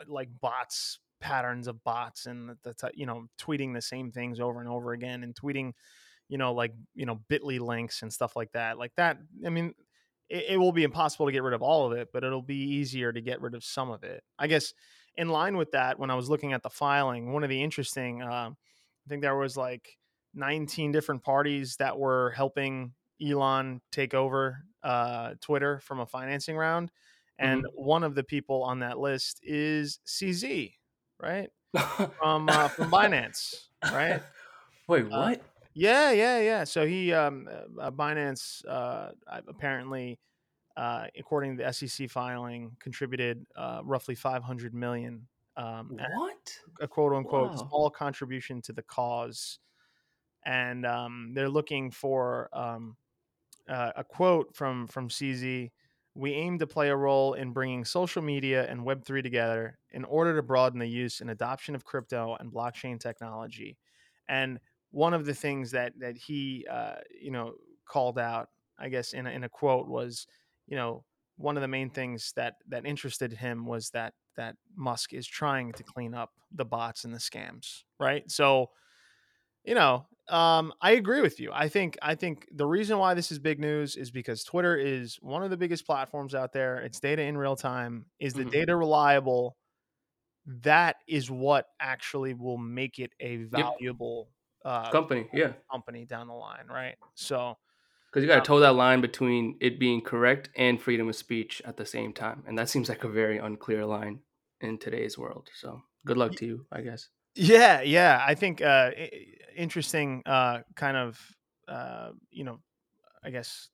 [0.07, 4.39] like bots patterns of bots and the, the ty- you know tweeting the same things
[4.39, 5.73] over and over again and tweeting
[6.29, 9.75] you know like you know bitly links and stuff like that like that i mean
[10.29, 12.57] it, it will be impossible to get rid of all of it but it'll be
[12.57, 14.23] easier to get rid of some of it.
[14.39, 14.73] I guess
[15.17, 18.23] in line with that when i was looking at the filing one of the interesting
[18.23, 19.97] uh, i think there was like
[20.35, 22.93] 19 different parties that were helping
[23.25, 26.91] elon take over uh, twitter from a financing round
[27.39, 30.73] and one of the people on that list is cz
[31.21, 31.49] right?
[32.19, 34.23] From uh, from binance right?
[34.89, 35.43] Wait, Uh, what?
[35.75, 36.65] Yeah, yeah, yeah.
[36.65, 37.49] So he, um,
[37.81, 40.21] uh, Binance, uh, apparently,
[40.77, 46.59] uh, according to the SEC filing, contributed uh, roughly 500 million, um, what?
[46.81, 47.69] a quote unquote Wow.
[47.69, 49.61] small contribution to the cause,
[50.45, 52.97] and um, they're looking for um,
[53.69, 55.73] uh, a quote from from CZ.
[56.15, 60.37] We aim to play a role in bringing social media and Web3 together in order
[60.37, 63.79] to broaden the use and adoption of crypto and blockchain technology.
[64.29, 64.61] And
[64.95, 67.55] one of the things that that he uh, you know
[67.87, 70.27] called out, I guess in a, in a quote was,
[70.67, 71.05] you know,
[71.37, 75.75] one of the main things that that interested him was that that Musk is trying
[75.75, 78.31] to clean up the bots and the scams, right?
[78.31, 78.71] So,
[79.65, 81.51] you know, um, I agree with you.
[81.53, 85.17] I think I think the reason why this is big news is because Twitter is
[85.17, 86.79] one of the biggest platforms out there.
[86.79, 88.07] It's data in real time.
[88.19, 88.47] Is the Mhm.
[88.47, 89.57] data reliable?
[90.47, 94.34] That is what actually will make it a valuable
[94.65, 95.53] uh, Company, yeah.
[95.71, 96.97] company down the line, right?
[97.15, 97.59] So,
[98.11, 101.17] Because you got to Um, toe that line between it being correct and freedom of
[101.17, 104.23] speech at the same time, and that seems like a very unclear line
[104.61, 105.51] in today's world.
[105.55, 107.09] So, good luck to you, I guess.
[107.35, 108.23] Yeah, yeah.
[108.25, 108.91] I think uh
[109.57, 111.21] interesting uh kind of
[111.69, 112.61] uh you know,
[113.25, 113.71] I guess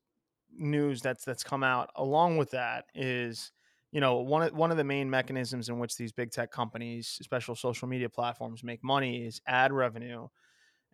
[0.53, 3.53] news that's that's come out along with that is
[3.93, 7.19] you know one of one of the main mechanisms in which these big tech companies,
[7.21, 10.29] especially social media platforms, make money is ad revenue,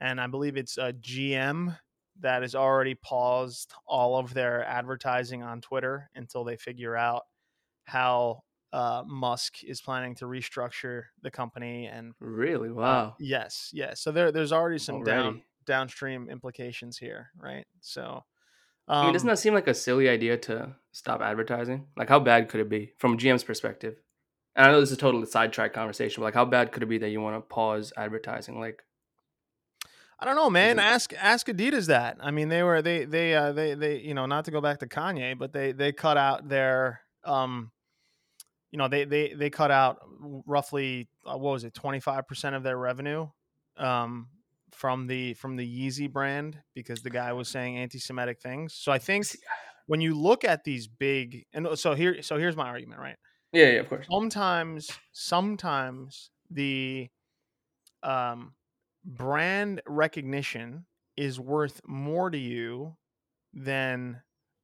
[0.01, 1.77] and I believe it's a GM
[2.21, 7.25] that has already paused all of their advertising on Twitter until they figure out
[7.85, 8.41] how
[8.73, 12.69] uh, Musk is planning to restructure the company and Really?
[12.69, 13.15] uh, Wow.
[13.19, 14.01] yes, yes.
[14.01, 17.67] So there, there's already some down, downstream implications here, right?
[17.81, 18.25] So,
[18.89, 21.87] I mean, um, doesn't that seem like a silly idea to stop advertising?
[21.97, 23.97] Like, how bad could it be from GM's perspective?
[24.55, 26.89] And I know this is a total sidetrack conversation, but like, how bad could it
[26.89, 28.59] be that you want to pause advertising?
[28.59, 28.83] Like,
[30.19, 30.79] I don't know, man.
[30.79, 32.17] Ask ask Adidas that.
[32.21, 34.79] I mean, they were they they uh, they they you know not to go back
[34.79, 37.71] to Kanye, but they they cut out their um,
[38.71, 39.99] you know they they they cut out
[40.47, 43.29] roughly uh, what was it twenty five percent of their revenue,
[43.77, 44.29] um,
[44.73, 48.75] from the from the Yeezy brand because the guy was saying anti-Semitic things.
[48.75, 49.27] So I think
[49.87, 53.17] when you look at these big and so here so here's my argument, right?
[53.53, 54.07] yeah, yeah, of course.
[54.11, 57.09] sometimes sometimes the
[58.03, 58.55] um
[59.07, 62.97] brand recognition is worth more to you
[63.55, 64.23] than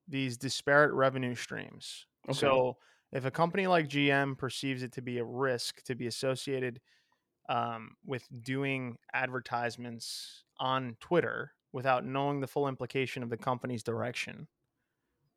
[0.09, 2.07] these disparate revenue streams.
[2.29, 2.39] Okay.
[2.39, 2.79] So
[3.13, 6.81] if a company like GM perceives it to be a risk to be associated
[7.49, 14.49] um, with doing advertisements on Twitter without knowing the full implication of the company's direction,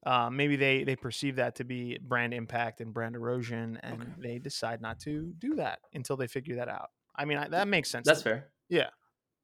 [0.05, 4.11] uh, maybe they they perceive that to be brand impact and brand erosion, and Okay.
[4.19, 6.89] they decide not to do that until they figure that out.
[7.15, 8.05] I mean, I, that makes sense.
[8.05, 8.51] That's fair.
[8.69, 8.89] Yeah.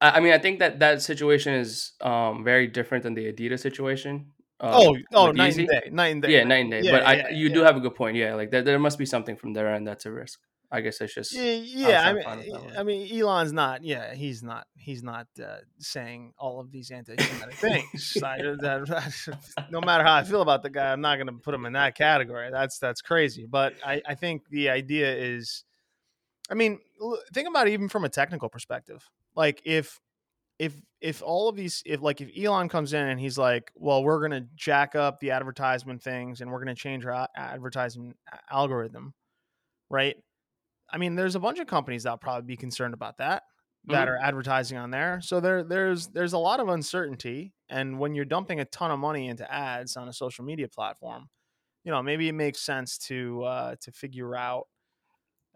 [0.00, 3.60] I, I mean, I think that that situation is um very different than the Adidas
[3.60, 4.32] situation.
[4.60, 5.58] um, Oh, oh, night Yeezy.
[5.60, 6.30] and day, night and day.
[6.32, 6.80] Yeah, night and day.
[6.82, 7.54] Yeah, but I, yeah, you yeah.
[7.54, 8.16] do have a good point.
[8.16, 10.38] Yeah, like there, there must be something from their end that's a risk.
[10.74, 12.02] I guess it's just Yeah.
[12.08, 12.72] I mean, find it that way.
[12.78, 13.84] I mean, Elon's not.
[13.84, 14.66] Yeah, he's not.
[14.74, 18.16] He's not uh, saying all of these anti-Semitic things.
[18.24, 19.38] I- that-
[19.70, 21.74] no matter how I feel about the guy, I'm not going to put him in
[21.74, 22.48] that category.
[22.50, 23.46] That's that's crazy.
[23.46, 25.64] But I, I think the idea is,
[26.50, 26.80] I mean,
[27.32, 29.08] think about it even from a technical perspective.
[29.34, 30.00] Like if
[30.58, 34.04] if if all of these if like if Elon comes in and he's like, well,
[34.04, 38.16] we're going to jack up the advertisement things and we're going to change our advertising
[38.50, 39.14] algorithm,
[39.90, 40.16] right?
[40.90, 43.44] I mean, there's a bunch of companies that'll probably be concerned about that
[43.86, 44.08] that Mhm.
[44.08, 45.20] are advertising on there.
[45.22, 48.98] So there there's there's a lot of uncertainty And when you're dumping a ton of
[49.00, 51.30] money into ads on a social media platform,
[51.84, 54.68] you know, maybe it makes sense to uh, to figure out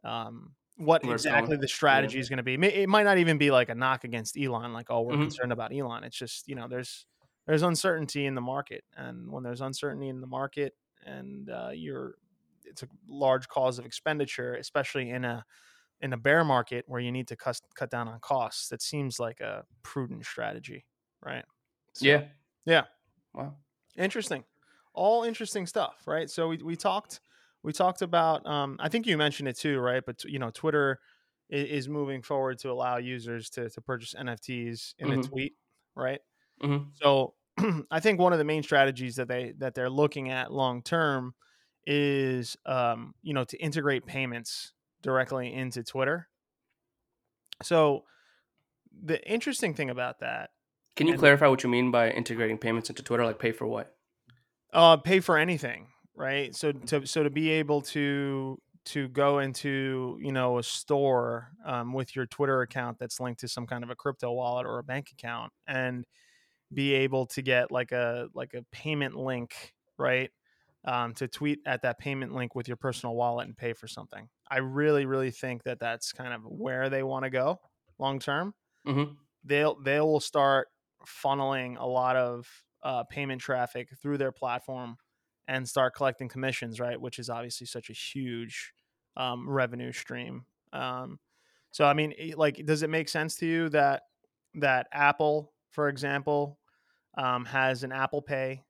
[0.05, 1.61] um, what exactly going.
[1.61, 2.55] the strategy is going to be.
[2.55, 5.23] It might not even be like a knock against Elon, like oh, we're Mhm.
[5.23, 6.05] concerned about Elon.
[6.05, 7.07] It's just you know, there's
[7.47, 12.17] there's uncertainty in the market, and when there's uncertainty in the market, and uh, you're
[12.65, 15.45] it's a large cause of expenditure, especially in a
[16.01, 18.69] in a bear market where you need to cut cut down on costs.
[18.69, 20.87] That seems like a prudent strategy,
[21.23, 21.45] right?
[21.95, 22.29] So, yeah.
[22.67, 22.85] yeah.
[23.35, 23.57] Wow.
[23.97, 24.45] interesting
[24.95, 27.21] all interesting stuff right so we, we talked
[27.67, 31.01] we talked about um, i think you mentioned it too right but you know twitter
[31.51, 35.29] is, is moving forward to allow users to, to purchase nfts in a Mhm.
[35.29, 35.55] tweet
[35.97, 36.21] right
[36.63, 36.87] Mhm.
[36.95, 37.35] so
[37.91, 41.35] i think one of the main strategies that they that they're looking at long term
[41.87, 46.29] is um, you know to integrate payments directly into twitter
[47.63, 48.05] so
[49.05, 50.51] the interesting thing about that
[50.97, 53.25] Can you clarify what you mean by integrating payments into Twitter?
[53.25, 53.95] Like pay for what?
[54.73, 56.55] uh pay for anything right?
[56.55, 61.93] So to so to be able to to go into you know a store um,
[61.93, 64.85] with your twitter account that's linked to some kind of a crypto wallet or a
[64.85, 66.05] bank account and
[66.73, 70.31] be able to get like a like a payment link right
[70.85, 74.29] um, to tweet at that payment link with your personal wallet and pay for something.
[74.49, 77.61] I really really think that that's kind of where they want to go
[77.99, 78.55] long term.
[78.87, 79.15] Mm-hmm.
[79.45, 80.69] they'll they will start
[81.05, 82.47] funneling a lot of
[82.85, 84.97] uh, payment traffic through their platform
[85.49, 87.01] and start collecting commissions, right?
[87.01, 88.73] Which is obviously such a huge
[89.17, 90.45] um, revenue stream.
[90.73, 91.19] Um,
[91.71, 94.03] so, I mean, like, does it make sense to you that
[94.55, 96.59] that Apple, for example,
[97.19, 98.65] um, has an Apple Pay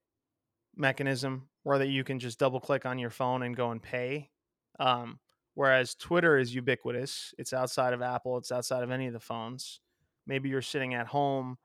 [0.74, 4.30] mechanism where that you can just double click on your phone and go and pay?
[4.78, 5.18] Um,
[5.54, 9.80] whereas Twitter is ubiquitous; it's outside of Apple, it's outside of any of the phones.
[10.26, 11.58] Maybe you're sitting at home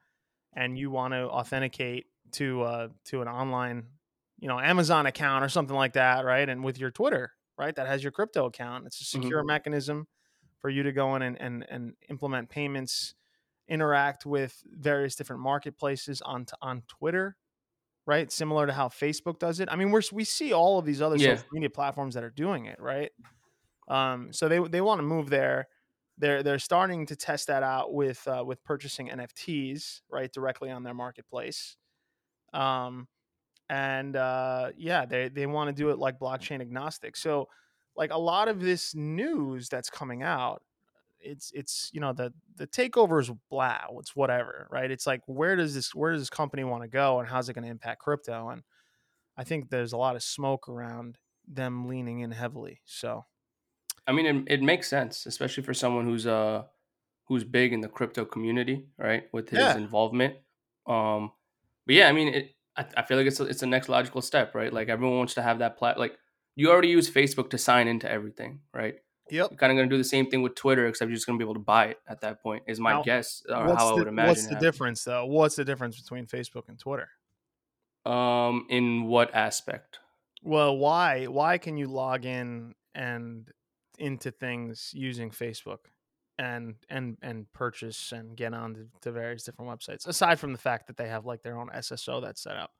[0.53, 3.85] and you want to authenticate to uh, to an online,
[4.41, 6.49] you know, Amazon account or something like that, right?
[6.49, 8.87] And with your Twitter, right, that has your crypto account.
[8.87, 9.31] It's a Mhm.
[9.31, 10.07] secure mechanism
[10.59, 13.15] for you to go in and, and and implement payments,
[13.69, 17.37] interact with various different marketplaces on on Twitter,
[18.07, 18.31] right?
[18.31, 19.69] Similar to how Facebook does it.
[19.71, 21.43] I mean, we're we see all of these other Yeah.
[21.43, 23.11] social media platforms that are doing it, right?
[23.87, 25.67] Um, so they they want to move there.
[26.17, 30.83] They're they're starting to test that out with uh, with purchasing NFTs right directly on
[30.83, 31.77] their marketplace.
[32.53, 33.07] Um,
[33.71, 37.17] and uh, yeah, they they want to do it like blockchain agnostic.
[37.17, 37.49] So
[37.95, 40.63] like a lot of this news that's coming out,
[41.19, 44.91] it's it's you know the the takeover is blah, it's whatever, right?
[44.91, 47.53] It's like where does this where does this company want to go and how's it
[47.53, 48.49] going to impact crypto?
[48.49, 48.63] And
[49.37, 52.81] I think there's a lot of smoke around them leaning in heavily.
[52.85, 53.25] So
[54.07, 56.65] I mean, it, it makes sense, especially for someone who's uh
[57.27, 59.29] who's big in the crypto community, right?
[59.33, 59.77] With his Yeah.
[59.77, 60.37] involvement.
[60.87, 61.33] Um,
[61.85, 62.55] but yeah, I mean, it.
[62.95, 64.71] I, I feel like it's it's the next logical step, right?
[64.71, 65.99] Like everyone wants to have that plat.
[65.99, 66.17] Like
[66.55, 68.95] you already use Facebook to sign into everything, right?
[69.31, 69.49] yep.
[69.49, 71.39] You're kind of going to do the same thing with Twitter, except you're just going
[71.39, 72.63] to be able to buy it at that point.
[72.67, 74.29] Is my Now, guess, or how I would imagine.
[74.29, 75.25] what's the difference though?
[75.25, 77.09] What's the difference between Facebook and Twitter?
[78.05, 79.99] Um, in what aspect?
[80.43, 83.49] Well, why why can you log in and
[83.97, 85.79] into things using Facebook
[86.41, 90.57] and and and purchase and get on to, to various different websites aside from the
[90.57, 92.71] fact that they have like their own SSO that's set up.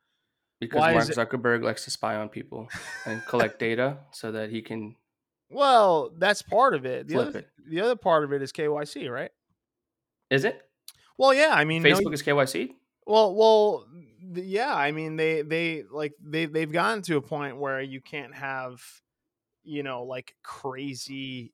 [0.59, 2.67] Because Why Mark is it- Zuckerberg likes to spy on people
[3.05, 4.95] and collect data so that he can
[5.49, 7.07] Well, that's part of it.
[7.07, 7.47] The other it.
[7.67, 9.31] the other part of it is KYC, right?
[10.29, 10.61] Is it?
[11.17, 12.71] Well, yeah, I mean no- Facebook is KYC?
[13.05, 13.85] Well, well,
[14.33, 14.73] yeah.
[14.73, 18.81] I mean, they they like they they've gotten to a point where you can't have,
[19.63, 21.53] you know, like crazy.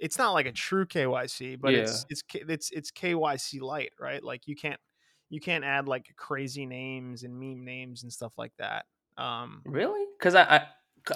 [0.00, 4.22] It's not like a true KYC, but it's it's it's it's KYC light, right?
[4.22, 4.80] Like you can't
[5.28, 8.86] you can't add like crazy names and meme names and stuff like that.
[9.16, 10.04] Um, Really?
[10.18, 10.62] Because I, I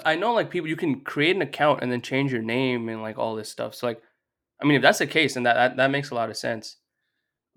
[0.05, 3.01] I know like people you can create an account and then change your name and
[3.01, 3.75] like all this stuff.
[3.75, 4.01] So like,
[4.61, 6.77] I mean, if that's the case, then that that, that makes a lot of sense.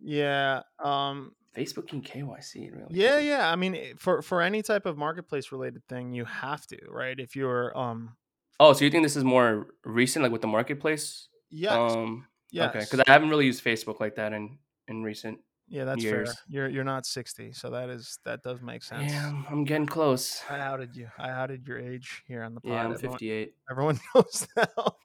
[0.02, 0.62] yeah.
[0.82, 2.86] Um, Facebook can KYC really?
[2.90, 3.50] yeah, yeah.
[3.50, 7.18] I mean, eh, for for any type of marketplace related thing, you have to, right?
[7.18, 8.16] If you're um,
[8.60, 11.28] Oh, so you think this is more recent, like with the marketplace?
[11.50, 12.70] yes, Um, yes.
[12.70, 15.38] Okay, because I haven't really used Facebook like that in in recent.
[15.70, 16.28] Yeah, that's years.
[16.28, 16.34] fair.
[16.48, 19.12] You're you're not 60, so that is that does make sense.
[19.12, 20.42] Yeah, I'm- getting close.
[20.50, 21.08] I outed you.
[21.18, 22.70] I outed your age here on the pod.
[22.72, 23.54] Yeah, I'm Everyone- 58.
[23.70, 24.96] Everyone knows now.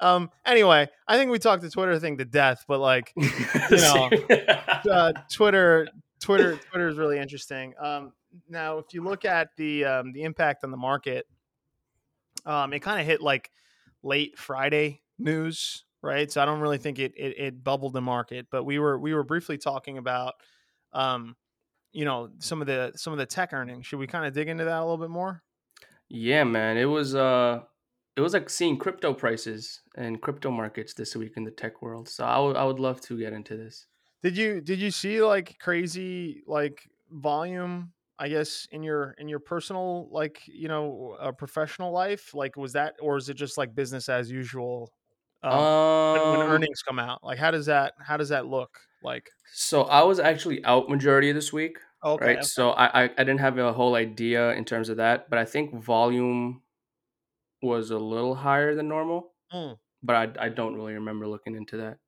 [0.00, 0.30] um.
[0.46, 3.28] Anyway, I think we talked the Twitter thing to death, but like you
[3.76, 4.10] know,
[4.90, 5.88] uh, Twitter,
[6.20, 7.74] Twitter, Twitter is really interesting.
[7.80, 8.12] Um.
[8.48, 11.26] Now, if you look at the um, the impact on the market,
[12.48, 13.50] um, it kind of hit like
[14.02, 16.32] late Friday news, right?
[16.32, 19.14] So I don't really think it, it it bubbled the market, but we were we
[19.14, 20.34] were briefly talking about
[20.94, 21.36] um
[21.92, 23.86] you know some of the some of the tech earnings.
[23.86, 25.42] Should we kind of dig into that a little bit more?
[26.08, 26.78] Yeah, man.
[26.78, 27.60] It was uh
[28.16, 32.08] it was like seeing crypto prices and crypto markets this week in the tech world.
[32.08, 33.86] So I would I would love to get into this.
[34.22, 37.92] Did you did you see like crazy like volume?
[38.18, 42.72] I guess in your in your personal like you know uh, professional life, like was
[42.74, 44.92] that or is it just like business as usual?
[45.42, 45.64] Um,
[46.10, 49.30] when, when Um earnings come out, like how does that how does that look like?
[49.52, 52.44] so I was actually out majority of this week, Okay, right?
[52.44, 55.44] So I, I I didn't have a whole idea in terms of that, but I
[55.44, 56.62] think volume
[57.62, 59.78] was a little higher than normal, Mm.
[60.02, 62.00] but I I don't really remember looking into that.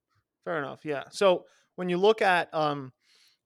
[0.45, 0.85] Fair enough.
[0.85, 1.05] Yeah.
[1.11, 1.47] So
[1.77, 2.93] when you look at um,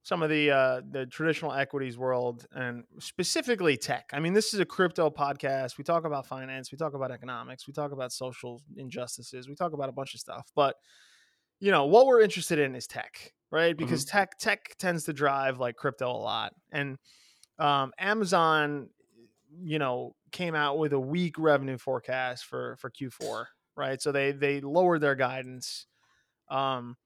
[0.04, 4.60] some of the uh, the traditional equities world and specifically tech, I mean, this is
[4.60, 5.78] a crypto podcast.
[5.78, 9.72] We talk about finance, we talk about economics, we talk about social injustices, we talk
[9.72, 10.52] about a bunch of stuff.
[10.54, 10.76] But
[11.58, 13.74] you know what we're interested in is tech, right?
[13.74, 16.98] Because tech tech tends to drive like crypto a lot, and
[17.58, 18.90] um, Amazon,
[19.58, 24.02] you know, came out with a weak revenue forecast for for Q4, right?
[24.02, 25.86] So they they lowered their guidance.
[26.50, 26.98] Um,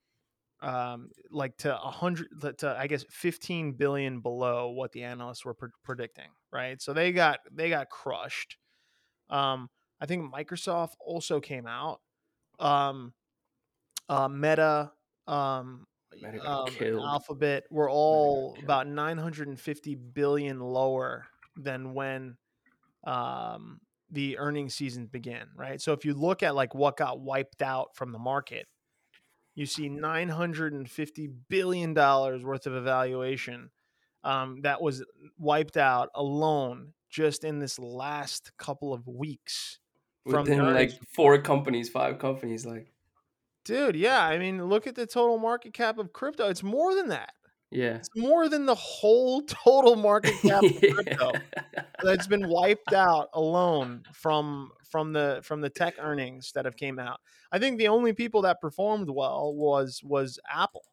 [0.60, 2.28] um, like to a hundred
[2.58, 6.80] to I guess 15 billion below what the analysts were pre- predicting, right?
[6.80, 8.56] So they got they got crushed.
[9.30, 9.68] Um,
[10.00, 12.00] I think Microsoft also came out.
[12.58, 13.12] Um,
[14.08, 14.92] uh, Meta,
[15.26, 15.86] um,
[16.46, 16.66] um.
[17.04, 22.36] Alphabet were all about 950 billion lower than when
[23.04, 23.80] um,
[24.10, 25.80] the earnings season began, right?
[25.80, 28.66] So if you look at like what got wiped out from the market,
[29.58, 33.70] you see 950 billion dollars worth of evaluation
[34.22, 35.04] um, that was
[35.36, 39.80] wiped out alone just in this last couple of weeks
[40.28, 42.92] from Within like four companies, five companies, like
[43.64, 46.48] Dude, yeah, I mean, look at the total market cap of crypto.
[46.48, 47.32] It's more than that.
[47.70, 47.96] Yeah.
[47.96, 51.32] It's more than the whole total market cap of crypto
[52.02, 56.98] that's been wiped out alone from from the from the tech earnings that have came
[56.98, 57.20] out.
[57.52, 60.84] I think the only people that performed well was was Apple,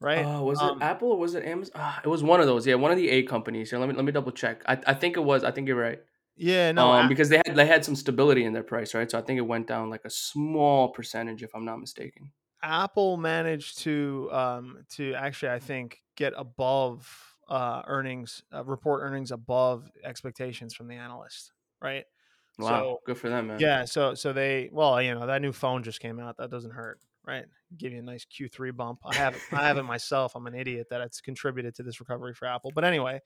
[0.00, 0.24] right?
[0.24, 1.72] Uh, was Um, it Apple or was it Amazon?
[1.76, 2.66] Ah, it was one of those.
[2.66, 3.70] Yeah, one of the A companies.
[3.70, 4.62] Here, let me let me double check.
[4.66, 5.44] I, I think it was.
[5.44, 6.00] I think you're right.
[6.36, 9.10] Yeah, no, um, because they had they had some stability in their price, right?
[9.10, 12.32] So I think it went down like a small percentage, if I'm not mistaken.
[12.66, 19.30] Apple managed to um to actually I think get above uh earnings uh, report earnings
[19.30, 22.04] above expectations from the analyst, right?
[22.58, 23.68] Wow, So good for them, man.
[23.68, 26.36] Yeah, so so they well, you know, that new phone just came out.
[26.38, 27.46] That doesn't hurt, right?
[27.76, 29.00] Give you a nice Q3 bump.
[29.04, 30.34] I have it, I have it myself.
[30.36, 32.72] I'm an idiot that it's contributed to this recovery for Apple.
[32.72, 33.20] But anyway,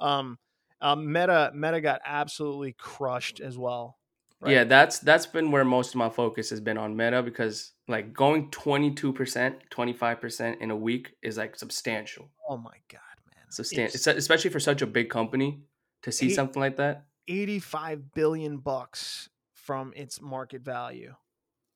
[0.00, 0.38] um,
[0.82, 3.99] um Meta Meta got absolutely crushed as well.
[4.40, 4.52] Right?
[4.52, 8.12] Yeah, that's that's been where most of my focus has been on Meta because like
[8.12, 12.28] going 22%, 25% in a week is like substantial.
[12.48, 13.00] Oh my god,
[13.34, 13.50] man.
[13.50, 15.62] Substantial, It's especially for such a big company
[16.02, 17.04] to see Eight- something like that.
[17.28, 21.14] 85 billion bucks from its market value.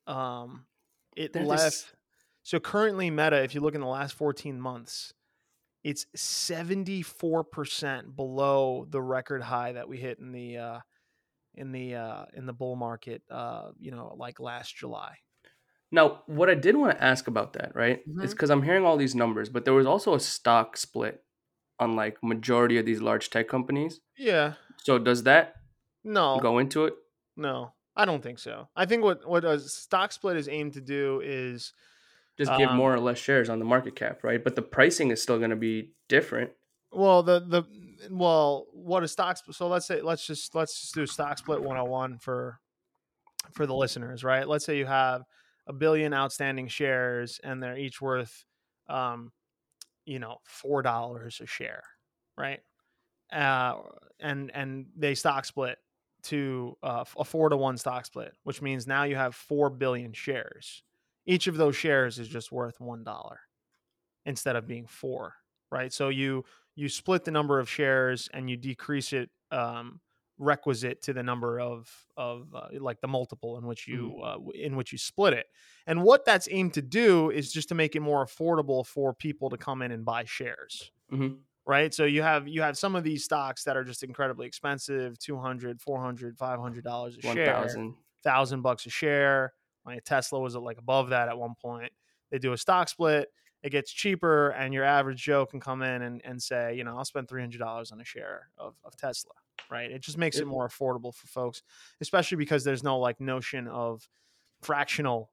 [0.07, 0.67] Um
[1.17, 1.95] it is- left
[2.43, 5.15] so currently Meta, if you look in the last 14 months,
[5.83, 10.81] it's 74% below the record high that we hit in the uh
[11.55, 15.17] in the uh in the bull market uh you know like last July.
[15.93, 18.35] Now, what I did want to ask about that, right, is Mhm.
[18.35, 21.23] because I'm hearing all these numbers, but there was also a stock split
[21.79, 24.01] on like majority of these large tech companies.
[24.19, 24.55] Yeah.
[24.79, 25.55] So does that
[26.03, 26.41] No.
[26.41, 26.95] go into it?
[27.37, 27.75] No.
[27.97, 28.69] I don't think so.
[28.75, 31.73] I think what what a stock split is aimed to do is
[32.37, 34.43] Just give Um, more or less shares on the market cap, right?
[34.43, 36.51] But the pricing is still going to be different.
[36.91, 37.63] Well, the the
[38.11, 39.57] well, what a stock split?
[39.57, 42.59] So let's say let's just let's just do stock split 101 for
[43.53, 44.49] for the listeners, right?
[44.49, 45.23] Let's say you have
[45.67, 48.45] a billion outstanding shares and they're each worth
[48.89, 49.33] um
[50.07, 51.83] you know, $4 a share,
[52.37, 52.61] right?
[53.33, 53.75] Uh
[54.21, 55.79] and and they stock split
[56.25, 60.13] to uh, a 4 to 1 stock split, which means now you have 4 billion
[60.13, 60.83] shares.
[61.27, 63.37] Each of those shares is just worth $1
[64.27, 65.35] instead of being 4,
[65.75, 65.93] right?
[65.93, 66.45] So you
[66.77, 70.01] you split the number of shares and you decrease it um,
[70.39, 74.77] requisite to the number of of uh, like the multiple in which you uh, in
[74.77, 75.47] which you split it.
[75.87, 79.51] And what that's aimed to do is just to make it more affordable for people
[79.51, 80.93] to come in and buy shares.
[81.11, 81.35] hmm
[81.67, 81.95] Right?
[81.95, 85.81] So you have you have some of these stocks that are just incredibly expensive, 200,
[85.81, 87.95] 400, 500 dollars a One share thousand.
[88.23, 89.55] thousand bucks a share.
[89.85, 91.93] My Tesla was like above that at one point.
[92.31, 93.29] They do a stock split.
[93.65, 96.97] It gets cheaper, and your average Joe can come in and, and say, you know,
[96.97, 99.33] I'll spend three hundred dollars on a share of, of Tesla.
[99.71, 99.91] Right?
[99.91, 101.63] It just makes it more affordable for folks,
[102.01, 104.07] especially because there's no like notion of
[104.63, 105.31] fractional,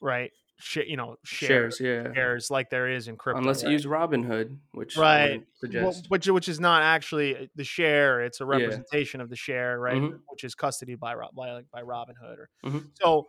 [0.00, 0.30] right?
[0.58, 2.12] sh- you know Shares, shares yeah.
[2.14, 3.40] shares like there is in crypto.
[3.40, 5.42] Unless you use Robinhood, which right
[5.72, 8.50] Well, which which is not actually uh, the share it's a Yeah.
[8.50, 10.20] representation of the share right Mhm.
[10.28, 12.90] which is custody by by like by robinhood or Mhm.
[12.94, 13.26] so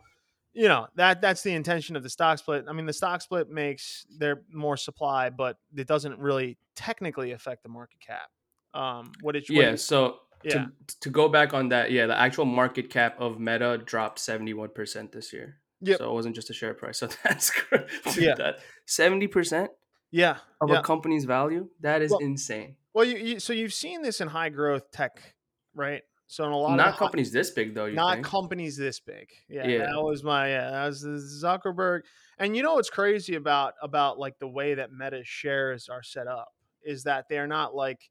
[0.52, 3.48] you know that that's the intention of the stock split i mean the stock split
[3.50, 8.28] makes there more supply but it doesn't really technically affect the market cap
[8.74, 12.16] um what it what Yeah, so yeah to to go back on that, yeah, the
[12.18, 15.56] actual market cap of Meta dropped 71% this year.
[15.80, 15.96] Yeah.
[15.96, 16.98] So it wasn't just a share price.
[17.02, 17.50] So that's
[18.16, 18.34] Yeah.
[18.36, 19.68] that 70%
[20.10, 22.76] yeah of yeah a company's value, that is Well, insane.
[22.94, 25.34] well you, you so you've seen this in high growth tech
[25.74, 28.28] right so in a lot Not of companies this big though, you not think?
[28.28, 29.30] companies this big.
[29.48, 29.78] Yeah, Yeah.
[29.78, 31.04] that was my yeah, that was
[31.42, 32.02] Zuckerberg.
[32.38, 36.26] And you know what's crazy about about like the way that Meta shares are set
[36.26, 36.48] up
[36.82, 38.10] is that they're not like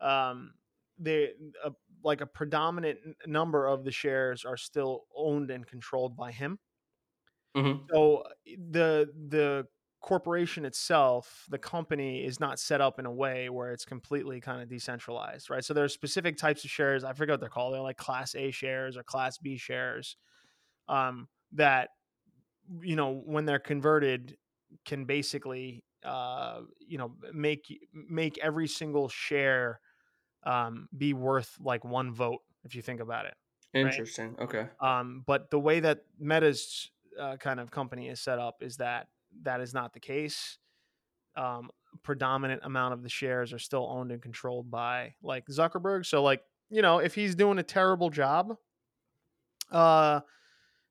[0.00, 0.54] um
[0.98, 1.32] they
[1.64, 1.70] uh,
[2.04, 6.58] like a predominant number of the shares are still owned and controlled by him.
[7.54, 7.92] Mhm.
[7.92, 9.66] So the the
[10.02, 14.60] corporation itself, the company is not set up in a way where it's completely kind
[14.60, 15.64] of decentralized, right?
[15.64, 17.04] So there's specific types of shares.
[17.04, 17.72] I forget what they're called.
[17.72, 20.16] They're like class A shares or class B shares
[20.88, 21.90] um, that
[22.80, 24.36] you know when they're converted
[24.84, 29.80] can basically uh, you know make make every single share
[30.44, 33.34] um, be worth like one vote if you think about it.
[33.72, 34.36] Interesting.
[34.38, 34.66] Okay.
[34.80, 39.06] Um, but the way that Meta's uh, kind of company is set up is that
[39.42, 40.58] that is not the case.
[41.36, 41.70] Um,
[42.02, 46.04] predominant amount of the shares are still owned and controlled by like Zuckerberg.
[46.06, 48.56] So like you know if he's doing a terrible job,
[49.70, 50.20] uh,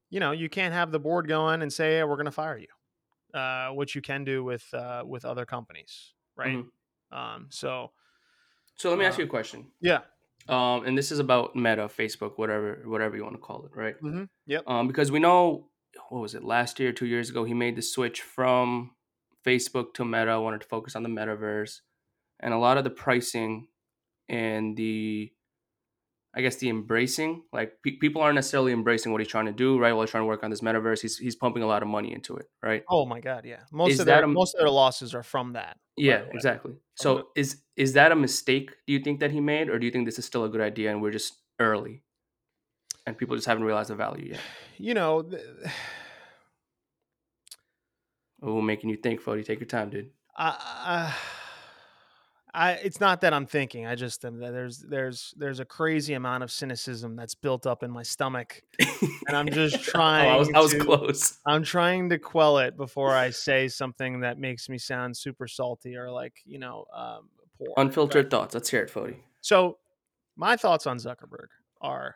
[0.09, 2.57] you know you can't have the board going and say hey, we're going to fire
[2.57, 6.57] you, uh, which you can do with uh, with other companies, right?
[6.57, 6.67] Mhm.
[7.17, 7.91] Um, so
[8.75, 9.71] So let me ask Uh, you a question.
[9.81, 10.01] yeah,
[10.47, 13.95] Um, and this is about Meta, Facebook, whatever, whatever you want to call it, right?
[14.01, 14.23] Mm-hmm.
[14.47, 15.70] yep, Um, because we know
[16.09, 18.91] what was it last year, two years ago, he made the switch from
[19.45, 20.39] Facebook to Meta.
[20.39, 21.79] Wanted to focus on the metaverse,
[22.39, 23.67] and a lot of the pricing
[24.29, 25.31] and the,
[26.33, 29.77] I guess the embracing, like pe- people aren't necessarily embracing what he's trying to do,
[29.77, 29.91] right?
[29.91, 32.13] While he's trying to work on this metaverse, he's he's pumping a lot of money
[32.13, 32.83] into it, right?
[32.89, 33.61] Oh my god, yeah.
[33.71, 35.77] Most Is of that their a- most of their losses are from that.
[35.97, 36.73] Yeah, exactly.
[36.95, 38.71] So is is that a mistake?
[38.87, 40.61] Do you think that he made, or do you think this is still a good
[40.61, 42.03] idea and we're just early,
[43.05, 44.39] and people just haven't realized the value yet?
[44.77, 45.41] You know, th-
[48.43, 49.45] Oh, making you think, Fody.
[49.45, 50.09] Take your time, dude.
[50.35, 51.15] I, I,
[52.53, 53.85] I, it's not that I'm thinking.
[53.85, 58.03] I just there's there's there's a crazy amount of cynicism that's built up in my
[58.03, 58.61] stomach,
[59.27, 61.37] and I'm just Oh, I was, trying I was to- close.
[61.45, 65.95] I'm trying to quell it before I say something that makes me sound super salty
[65.95, 67.67] or like you know um, poor.
[67.77, 68.31] Unfiltered Right.
[68.31, 68.53] thoughts.
[68.53, 69.17] Let's hear it, Fody.
[69.41, 69.77] So,
[70.35, 71.47] my thoughts on Zuckerberg
[71.79, 72.15] are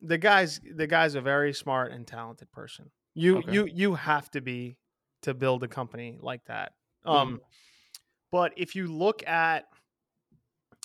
[0.00, 2.90] the guy's the guy's a very smart and talented person.
[3.14, 3.52] You Okay.
[3.52, 4.76] you you have to be
[5.22, 6.72] to build a company like that.
[7.06, 7.10] Mhm.
[7.12, 7.40] Um
[8.30, 9.66] but if you look at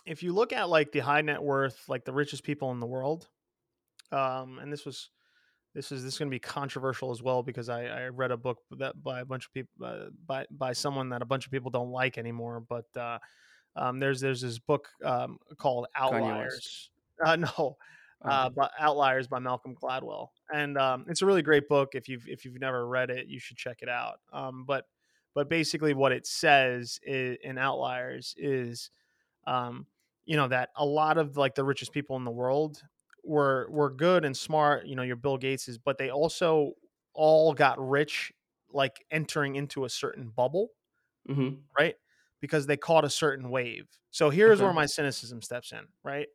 [0.06, 2.86] if you look at like the high net worth, like the richest people in the
[2.86, 3.30] world,
[4.12, 5.10] um, and this was
[5.74, 8.38] this is this is going to be controversial as well because I, I read a
[8.38, 11.52] book that by a bunch of people uh, by by someone that a bunch of
[11.52, 12.60] people don't like anymore.
[12.60, 13.20] But uh,
[13.76, 16.90] um, there's there's this book um, called Outliers.
[17.24, 17.78] Uh, no,
[18.24, 21.90] uh, but Outliers by Malcolm Gladwell, and um, it's a really great book.
[21.94, 24.16] If you've if you've never read it, you should check it out.
[24.32, 24.86] Um, but
[25.36, 28.90] but basically, what it says i in Outliers is,
[29.48, 29.88] um,
[30.26, 32.82] you know, that a lot of like the richest people in the world
[33.24, 34.86] were were good and smart.
[34.86, 36.74] You know, your Bill Gateses, but they also
[37.14, 38.32] all got rich
[38.72, 40.70] like entering into a certain bubble
[41.30, 41.58] mhm.
[41.78, 41.96] right?
[42.40, 43.88] Because they caught a certain wave.
[44.12, 46.28] So here's where my cynicism steps in, right?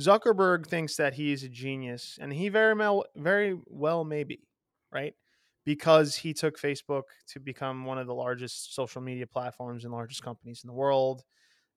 [0.00, 4.40] Zuckerberg thinks that he's a genius, and he very well, very well may be,
[4.92, 5.14] right?
[5.64, 10.22] Because he took Facebook to become one of the largest social media platforms and largest
[10.22, 11.22] companies in the world,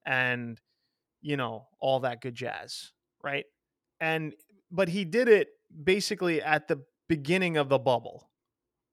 [0.06, 0.60] and
[1.22, 2.92] you know all that good jazz,
[3.24, 3.46] right?
[4.00, 4.34] And
[4.72, 5.50] but he did it
[5.84, 8.30] basically at the beginning of the bubble,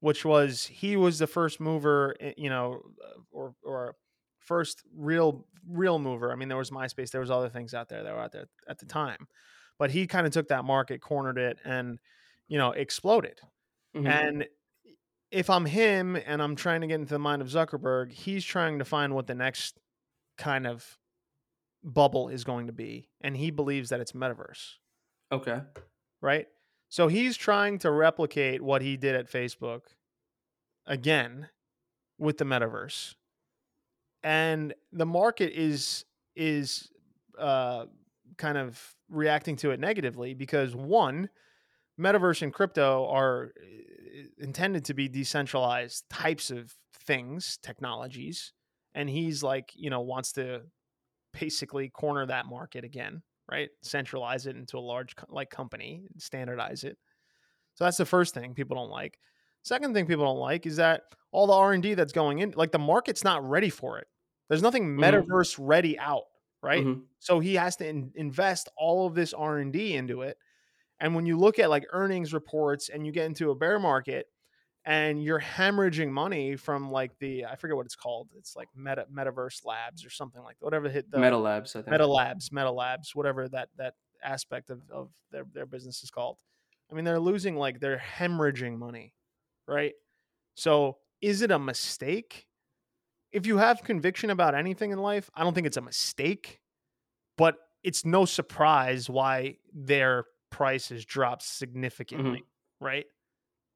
[0.01, 3.95] which was he was the first mover, you know, uh, or or
[4.41, 6.31] first real real mover.
[6.31, 8.47] I mean, there was MySpace, there was other things out there that were out there
[8.67, 9.27] at the time,
[9.77, 11.99] but he kind of took that market, cornered it, and
[12.47, 13.39] you know, exploded.
[13.95, 14.07] Mhm.
[14.07, 14.47] And
[15.31, 18.79] if I'm him and I'm trying to get into the mind of Zuckerberg, he's trying
[18.79, 19.79] to find what the next
[20.37, 20.97] kind of
[21.83, 24.75] bubble is going to be, and he believes that it's metaverse
[25.31, 25.61] Okay.
[26.21, 26.47] right?
[26.89, 29.83] So he's trying to replicate what he did at Facebook
[30.85, 31.49] again
[32.17, 33.15] with the metaverse.
[34.23, 36.05] And the market is
[36.35, 36.89] is
[37.37, 37.85] uh
[38.37, 41.29] kind of reacting to it negatively because one
[41.99, 46.73] metaverse and crypto are uh, intended to be decentralized types of
[47.05, 48.53] things, technologies,
[48.95, 50.61] and he's like, you know, wants to
[51.39, 53.69] basically corner that market again, right?
[53.81, 56.97] Centralize it into a large like company, standardize it.
[57.75, 59.17] So that's the first thing people don't like.
[59.63, 62.51] Second thing people don't like is that all the R and D that's going in,
[62.55, 64.07] like the market's not ready for it.
[64.49, 64.99] There's nothing Mhm.
[65.25, 66.25] metaverse ready out,
[66.61, 66.83] right?
[66.85, 67.03] Mhm.
[67.19, 70.37] So he has to in- invest all of this R and D into it.
[70.99, 74.27] And when you look at like earnings reports and you get into a bear market
[74.85, 78.29] and you're hemorrhaging money from like the I forget what it's called.
[78.35, 80.65] It's like Meta Metaverse Labs or something like that.
[80.65, 81.91] whatever hit the Meta Labs, I think.
[81.91, 86.37] Meta Labs, Meta Labs, whatever that that aspect of, of their, their business is called.
[86.91, 89.13] I mean, they're losing like they're hemorrhaging money,
[89.67, 89.93] right?
[90.55, 92.47] So is it a mistake?
[93.31, 96.61] If you have conviction about anything in life, I don't think it's a mistake,
[97.37, 102.45] but it's no surprise why their price has dropped significantly,
[102.81, 103.07] right?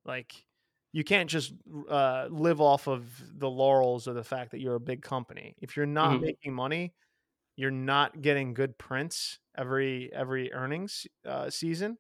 [0.06, 0.46] Like
[0.94, 1.54] you can't just
[1.90, 5.56] uh, live off of the laurels of the fact that you're a big company.
[5.62, 6.22] If you're not Mhm.
[6.22, 6.96] making money,
[7.58, 11.98] you're not getting good prints every every earnings uh, season,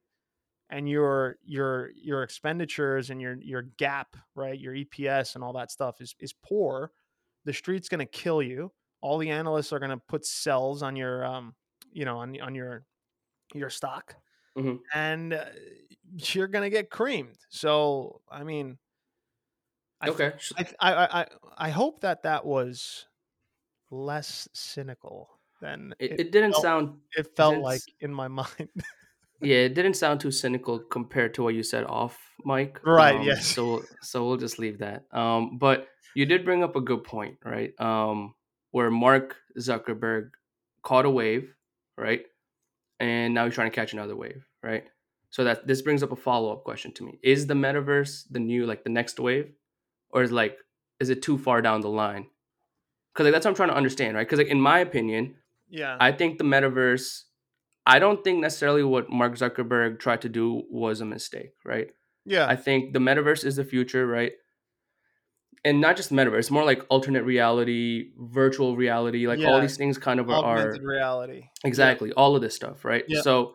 [0.69, 5.71] and your your your expenditures and your your gap, right, your EPS and all that
[5.71, 6.91] stuff is is poor.
[7.45, 8.71] The street's going to kill you.
[9.01, 11.53] All the analysts are going to put sells on your um,
[11.91, 12.83] you know, on on your
[13.53, 14.15] your stock,
[14.57, 14.79] Mhm.
[14.93, 15.45] and uh,
[16.33, 17.37] you're going to get creamed.
[17.49, 18.77] So, I mean,
[20.01, 20.33] I okay.
[20.57, 23.05] th- I, I, I- I hope that that was
[23.91, 25.29] less cynical
[25.61, 28.69] than It, it, it didn't felt- sound it felt like in my mind.
[29.45, 32.79] Yeah, it didn't sound too cynical compared to what you said off mic.
[32.83, 33.45] Right, Um, yes.
[33.45, 35.03] So so we'll just leave that.
[35.11, 37.73] Um, but you did bring up a good point, right?
[37.79, 38.35] Um,
[38.71, 40.31] where Mark Zuckerberg
[40.83, 41.53] caught a wave,
[41.97, 42.23] right?
[42.99, 44.85] And now he's trying to catch another wave, right?
[45.29, 48.39] So that this brings up a follow up question to me: Is the metaverse the
[48.39, 49.51] new like the next wave,
[50.09, 50.57] or is like
[50.99, 52.27] is it too far down the line?
[53.13, 54.25] Because like that's what I'm trying to understand, right?
[54.25, 55.35] Because like in my opinion,
[55.69, 57.23] yeah, I think the metaverse.
[57.85, 61.89] I don't think necessarily what Mark Zuckerberg tried to do was a mistake, right?
[62.25, 64.33] yeah, I think the metaverse is the future, right?
[65.63, 70.19] And not just metaverse, more like alternate reality, virtual reality, like all these things kind
[70.19, 71.45] of are, are reality.
[71.63, 73.03] exactly all of this stuff, right?
[73.07, 73.21] Yeah.
[73.21, 73.53] So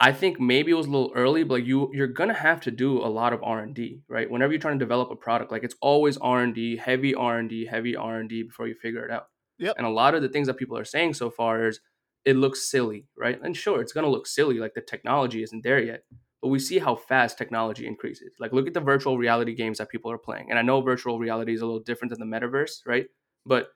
[0.00, 2.98] I think maybe it was a little early, but you you're gonna have to do
[2.98, 4.30] a lot of R and D, right?
[4.30, 7.38] Whenever you're trying to develop a product, like it's always R and D, heavy R
[7.38, 9.28] and D, heavy R and D before you figure it out.
[9.58, 9.76] Yep.
[9.78, 11.80] And a lot of the things that people are saying so far is
[12.24, 13.38] it looks silly, right?
[13.42, 16.04] And sure, it's gonna look silly, like the technology isn't there yet.
[16.42, 18.34] But we see how fast technology increases.
[18.38, 20.50] Like look at the virtual reality games that people are playing.
[20.50, 23.06] And I know virtual reality is a little different than the metaverse, right?
[23.46, 23.68] But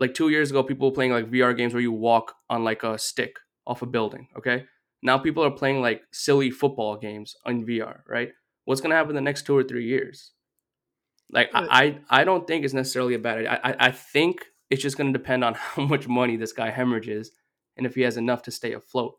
[0.00, 2.82] like two years ago, people were playing like VR games where you walk on like
[2.82, 3.36] a stick
[3.66, 4.28] off a building.
[4.38, 4.64] Okay.
[5.02, 8.30] Now people are playing like silly football games on VR, right?
[8.64, 10.32] What's gonna happen in the next two or three years?
[11.30, 13.50] Like I, I I don't think it's necessarily a bad idea.
[13.62, 17.30] I, I- I think it's just gonna depend on how much money this guy hemorrhages
[17.76, 19.16] and if he has enough to stay afloat.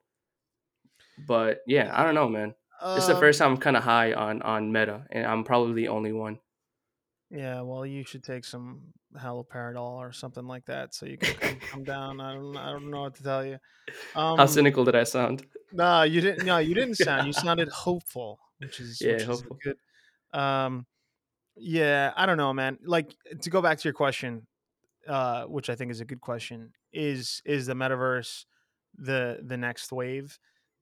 [1.28, 2.56] But yeah, I don't know, man.
[2.97, 5.74] Is the Um, first time I'm kind of high on on Meta, and I'm probably
[5.74, 6.39] the only one.
[7.32, 11.60] Yeah, well, you should take some haloperidol or something like that so you can come,
[11.60, 12.22] come down.
[12.22, 13.58] I don't, I don't know what to tell you.
[14.14, 15.45] Um, How cynical did I sound?
[15.72, 16.45] No, you didn't.
[16.45, 17.26] No, you didn't sound.
[17.28, 19.58] You sounded hopeful, which is Yeah, which is hopeful.
[19.64, 19.78] good.
[20.39, 20.86] Um,
[21.56, 22.78] yeah, I don't know, man.
[22.84, 24.45] Like to go back to your question,
[25.08, 26.74] uh, which I think is a good question.
[26.96, 28.46] Is is the metaverse
[28.98, 30.39] the the next wave,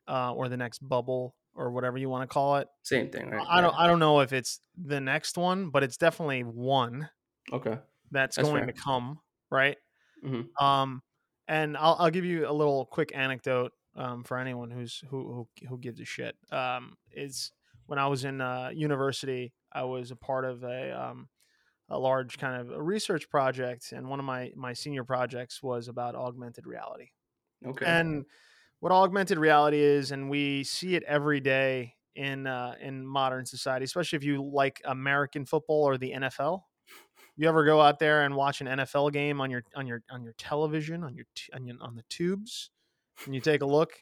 [0.08, 2.68] uh, or the next bubble, or whatever you want to call it?
[2.84, 3.48] Same thing, right?
[3.50, 3.76] I don't.
[3.78, 7.10] I don't know if it's the next one, but it's definitely one
[7.52, 7.80] Okay.
[8.12, 8.68] that's, That's going fair.
[8.68, 9.78] to come, right?
[10.22, 10.54] Mhm.
[10.62, 11.02] Um,
[11.48, 15.68] and I'll I'll give you a little quick anecdote um, for anyone who's who who
[15.68, 16.38] who gives a shit.
[16.52, 17.52] Um, is
[17.88, 21.30] when I was in uh, university, I was a part of a um,
[21.94, 25.88] a large kind of a research project, and one of my my senior projects was
[25.88, 27.10] about augmented reality.
[27.66, 27.86] Okay.
[27.86, 28.26] and
[28.84, 33.86] what augmented reality is and we see it every day in uh, in modern society
[33.86, 36.64] especially if you like american football or the nfl
[37.38, 40.22] you ever go out there and watch an nfl game on your on your on
[40.22, 42.72] your television on your t- on, your, on the tubes
[43.26, 43.94] and you take a look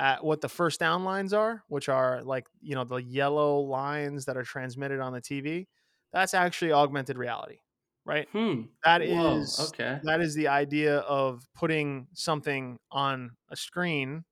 [0.00, 4.24] at what the first down lines are which are like you know the yellow lines
[4.24, 5.68] that are transmitted on the tv
[6.14, 7.58] that's actually augmented reality
[8.06, 8.62] right hmm.
[8.84, 9.98] that Whoa, is okay.
[10.04, 14.24] that is the idea of putting something on a screen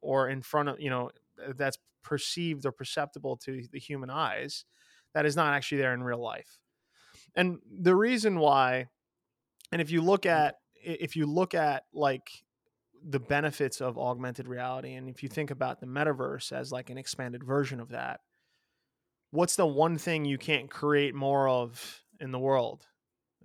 [0.00, 1.10] or in front of you know
[1.56, 4.64] that's perceived or perceptible to the human eyes
[5.14, 6.58] that is not actually there in real life
[7.34, 8.86] and the reason why
[9.72, 12.30] and if you look at if you look at like
[13.08, 16.98] the benefits of augmented reality and if you think about the metaverse as like an
[16.98, 18.20] expanded version of that
[19.36, 22.86] what's the one thing you can't create more of in the world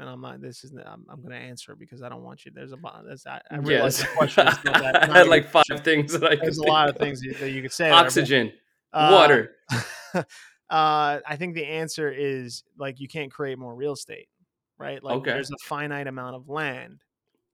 [0.01, 0.41] and I'm not.
[0.41, 0.73] This is.
[0.73, 2.51] I'm, I'm going to answer because I don't want you.
[2.53, 2.77] There's a.
[3.05, 4.09] There's, I, I realize yes.
[4.09, 5.09] the question is not that.
[5.09, 6.35] I had like five things that I.
[6.35, 7.91] There's a lot of things that you could say.
[7.91, 8.55] Oxygen, there,
[8.91, 9.51] but, water.
[9.71, 9.83] Uh,
[10.69, 14.27] uh, I think the answer is like you can't create more real estate,
[14.79, 15.03] right?
[15.03, 15.31] Like Okay.
[15.31, 17.03] there's a finite amount of land,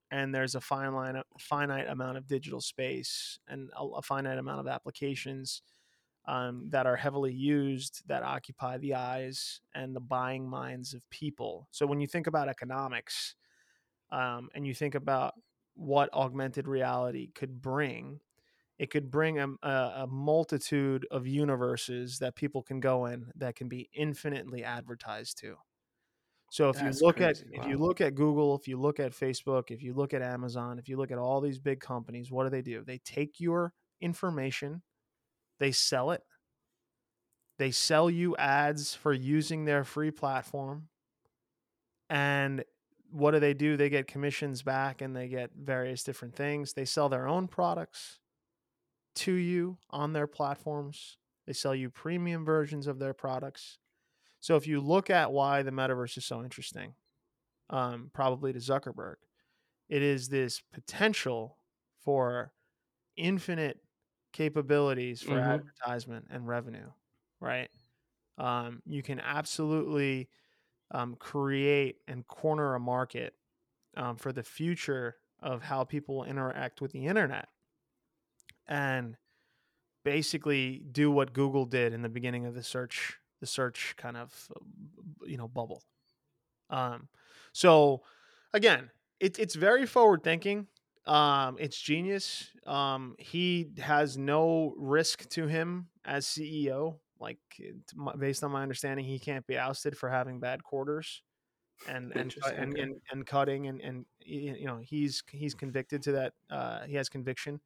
[0.09, 4.67] and there's a finite finite amount of digital space, and a, a finite amount of
[4.67, 5.61] applications
[6.27, 11.67] um, that are heavily used that occupy the eyes and the buying minds of people.
[11.71, 13.35] So when you think about economics
[14.11, 15.35] um, and you think about
[15.75, 18.19] what augmented reality could bring,
[18.77, 23.67] it could bring a, a, multitude of universes that people can go in that can
[23.67, 25.55] be infinitely advertised to.
[26.51, 27.45] So if That's you look crazy.
[27.55, 30.21] at if you look at Google, if you look at Facebook, if you look at
[30.21, 32.83] Amazon, if you look at all these big companies, what do they do?
[32.85, 34.81] They take your information,
[35.59, 36.23] they sell it.
[37.57, 40.89] They sell you ads for using their free platform.
[42.09, 42.63] And
[43.11, 43.77] what do they do?
[43.77, 46.73] They get commissions back and they get various different things.
[46.73, 48.19] They sell their own products
[49.15, 51.17] to you on their platforms.
[51.47, 53.79] They sell you premium versions of their products.
[54.39, 56.93] So if you look at why the metaverse is so interesting,
[57.69, 59.15] um, probably to Zuckerberg,
[59.89, 61.57] it is this potential
[62.03, 62.51] for
[63.15, 63.79] infinite
[64.33, 65.67] capabilities for Mhm.
[65.81, 66.91] advertisement and revenue,
[67.39, 67.69] right?
[68.37, 70.29] Um, you can absolutely
[70.91, 73.35] um, create and corner a market
[73.97, 77.49] um, for the future of how people interact with the internet
[78.67, 79.17] and
[80.03, 84.51] basically do what Google did in the beginning of the search the search kind of
[84.55, 84.61] uh,
[85.25, 85.83] you know bubble.
[86.69, 87.09] Um,
[87.53, 88.03] so
[88.53, 90.67] again, it, it's very forward thinking.
[91.07, 92.51] Um, it's genius.
[92.65, 96.99] Um, he has no risk to him as CEO.
[97.19, 97.39] Like
[98.19, 101.23] based on my understanding, he can't be ousted for having bad quarters
[101.85, 106.33] and and and, and, and cutting and and you know he's he's convicted to that.
[106.49, 107.61] Uh, he has conviction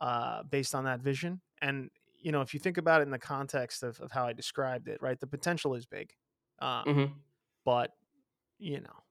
[0.00, 1.40] uh, based on that vision.
[1.62, 4.32] And you know, if you think about it in the context of, of how I
[4.32, 6.14] described it, right, the potential is big,
[6.60, 7.24] um, Mhm.
[7.64, 7.92] but
[8.58, 9.03] you know,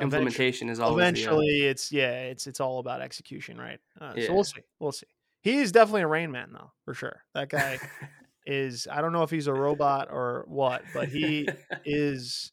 [0.00, 3.80] Implementation is always uh, eventually it's yeah, it's it's all about execution, right?
[4.00, 5.06] Uh, So we'll see, we'll see.
[5.42, 7.22] He is definitely a Rain Man, though, for sure.
[7.34, 7.78] That guy
[8.46, 8.86] is.
[8.90, 11.48] I don't know if he's a robot or what, but he
[11.84, 12.52] is.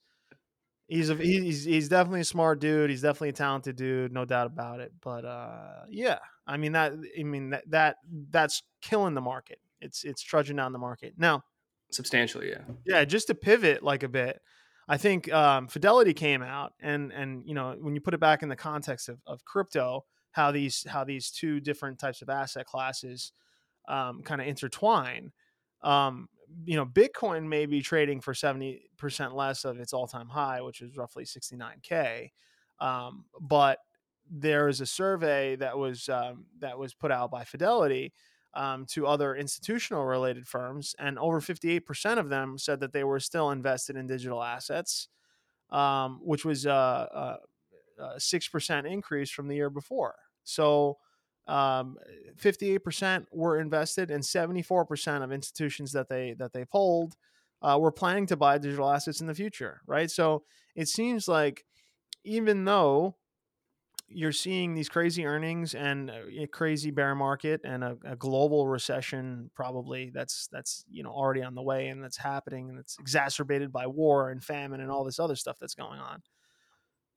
[0.88, 2.90] He's a he's he's definitely a smart dude.
[2.90, 4.94] He's definitely a talented dude, no doubt about it.
[5.02, 6.94] But uh, yeah, I mean that.
[7.20, 7.98] I mean that that
[8.32, 9.60] that's killing the market.
[9.82, 11.44] It's it's trudging down the market now.
[11.92, 12.62] substantially, yeah.
[12.86, 14.42] Yeah, just to pivot like a bit,
[14.88, 18.44] I think um, Fidelity came out, and and you know when you put it back
[18.44, 22.66] in the context of, of crypto, how these how these two different types of asset
[22.66, 23.34] classes
[23.88, 25.32] um, kind of intertwine.
[25.82, 26.30] Um,
[26.66, 30.62] you know, Bitcoin may be trading for seventy percent less of its all time high,
[30.62, 32.32] which is roughly sixty nine k.
[32.80, 33.80] Um, but
[34.30, 38.14] there is a survey that was um, that was put out by Fidelity
[38.54, 43.20] um, to other institutional related firms, and over 58% of them said that they were
[43.20, 45.08] still invested in digital assets,
[45.70, 47.38] um, which was a, a,
[48.02, 50.16] a 6% increase from the year before.
[50.44, 50.98] So
[51.48, 51.98] um,
[52.42, 57.16] 58% were invested, and 74% of institutions that they that they polled
[57.62, 59.82] uh, were planning to buy digital assets in the future.
[59.88, 60.12] Right.
[60.12, 60.44] So
[60.76, 61.66] it seems like
[62.24, 63.16] even though
[64.10, 69.52] you're seeing these crazy earnings and a crazy bear market and a, a, global recession
[69.54, 73.72] probably that's that's you know already on the way and that's happening and it's exacerbated
[73.72, 76.22] by war and famine and all this other stuff that's going on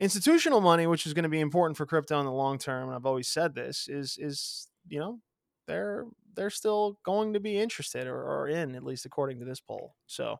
[0.00, 2.96] institutional money which is going to be important for crypto in the long term and
[2.96, 5.20] i've always said this is is you know
[5.66, 9.60] they're they're still going to be interested or, or in at least according to this
[9.60, 10.38] poll so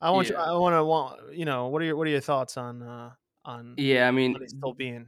[0.00, 0.34] i want Yeah.
[0.36, 2.82] you i want to want you know what are your what are your thoughts on
[2.82, 3.10] uh
[3.44, 5.06] on Yeah, I mean, still being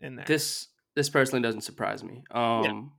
[0.00, 2.24] in there this this personally doesn't surprise me.
[2.30, 2.92] Um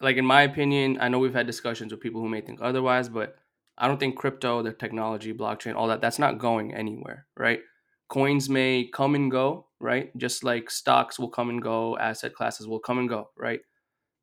[0.00, 3.08] like in my opinion, I know we've had discussions with people who may think otherwise,
[3.08, 3.36] but
[3.78, 7.60] I don't think crypto, the technology, blockchain, all that that's not going anywhere, right?
[8.08, 10.16] Coins may come and go, right?
[10.16, 13.60] Just like stocks will come and go, asset classes will come and go, right?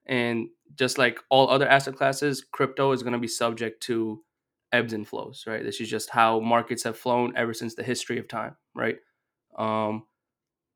[0.05, 4.23] And just like all other asset classes, crypto is going to be subject to
[4.71, 5.63] ebbs and flows, right?
[5.63, 8.97] This is just how markets have flown ever since the history of time, right?
[9.57, 10.05] Um,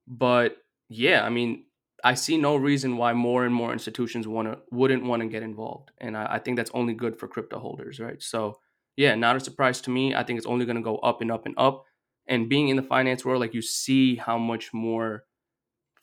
[0.07, 0.57] but
[0.89, 1.65] yeah, I mean,
[2.03, 5.43] I see no reason why more and more institutions want to wouldn't want to get
[5.43, 8.21] involved, and I, I think that's only good for crypto holders, right?
[8.21, 8.59] So
[8.97, 10.15] yeah, not a surprise to me.
[10.15, 11.85] I think it's only going to go up and up and up.
[12.27, 15.25] And being in the finance world, like you see how much more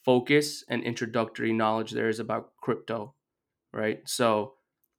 [0.05, 3.15] focus and introductory knowledge there is about crypto,
[3.73, 4.01] right?
[4.09, 4.55] So,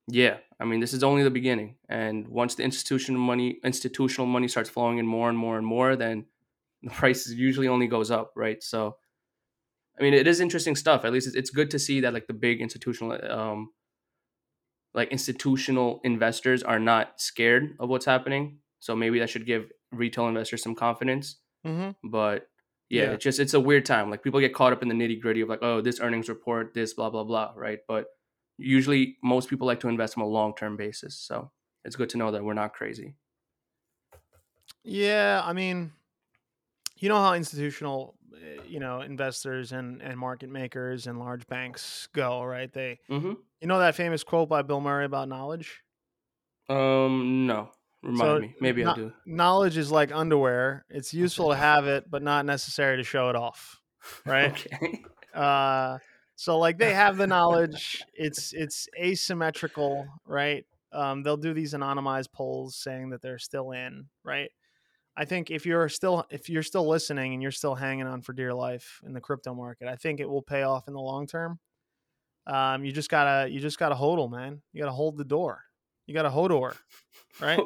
[0.08, 4.48] yeah, I mean, this is only the beginning, and once the institutional money institutional money
[4.48, 6.26] starts flowing in more and more and more, then
[6.84, 8.62] the price usually only goes up, right?
[8.64, 8.98] So,
[10.00, 11.06] I mean, it is interesting stuff.
[11.06, 13.72] At least it's, it's good to see that like the big institutional um,
[14.94, 18.60] like institutional investors are not scared of what's happening.
[18.80, 21.38] So maybe that should give retail investors some confidence.
[21.66, 22.10] Mm-hmm.
[22.10, 22.48] But
[22.90, 23.12] yeah, Yeah.
[23.12, 24.10] it's just it's a weird time.
[24.10, 26.74] Like people get caught up in the nitty gritty of like, oh, this earnings report,
[26.74, 27.80] this blah blah blah, right?
[27.88, 28.08] But
[28.58, 31.16] usually most people like to invest on a long term basis.
[31.18, 31.52] So
[31.84, 33.16] it's good to know that we're not crazy.
[34.84, 35.92] Yeah, I mean,
[36.98, 38.15] you know how institutional,
[38.68, 42.72] you know, investors and and market makers and large banks go, right?
[42.72, 43.34] They, Mm-hmm.
[43.62, 45.82] you know, that famous quote by Bill Murray about knowledge.
[46.70, 47.70] Um, no,
[48.02, 48.56] remind So, me.
[48.60, 49.14] Maybe I not- do.
[49.26, 53.36] Knowledge is like underwear; it's useful to have it, but not necessary to show it
[53.36, 53.82] off,
[54.26, 54.52] right?
[54.52, 55.04] Okay.
[55.34, 55.98] uh
[56.38, 62.32] so like they have the knowledge it's it's asymmetrical right um they'll do these anonymized
[62.32, 64.52] polls saying that they're still in right
[65.18, 68.34] i think if you're still if you're still listening and you're still hanging on for
[68.34, 71.26] dear life in the crypto market i think it will pay off in the long
[71.28, 71.60] term
[72.48, 75.62] um you just gotta you just gotta hodl man you gotta hold the door
[76.08, 76.76] you gotta hodor
[77.42, 77.60] right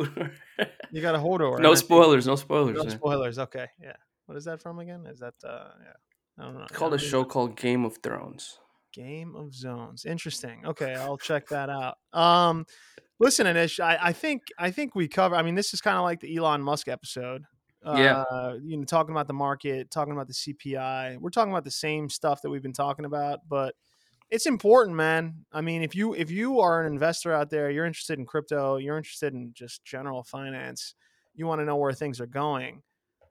[0.91, 2.25] you gotta hodor no I think- spoilers.
[2.27, 2.75] No spoilers.
[2.77, 2.91] no man.
[2.91, 3.93] spoilers okay yeah
[4.25, 5.93] what is that from again is that uh yeah
[6.39, 8.59] i don't know It's called a show called Game of Thrones.
[8.91, 10.05] Game of Zones.
[10.05, 10.65] Interesting.
[10.65, 11.97] Okay, I'll check that out.
[12.11, 12.65] Um,
[13.19, 15.35] listen, Anish, I, I think I think we cover.
[15.35, 17.43] I mean, this is kind of like the Elon Musk episode.
[17.85, 18.23] Yeah.
[18.29, 21.17] Uh, you know, talking about the market, talking about the CPI.
[21.17, 23.73] We're talking about the same stuff that we've been talking about, but
[24.29, 25.45] it's important, man.
[25.51, 28.77] I mean, if you if you are an investor out there, you're interested in crypto,
[28.77, 30.93] you're interested in just general finance,
[31.33, 32.81] you want to know where things are going.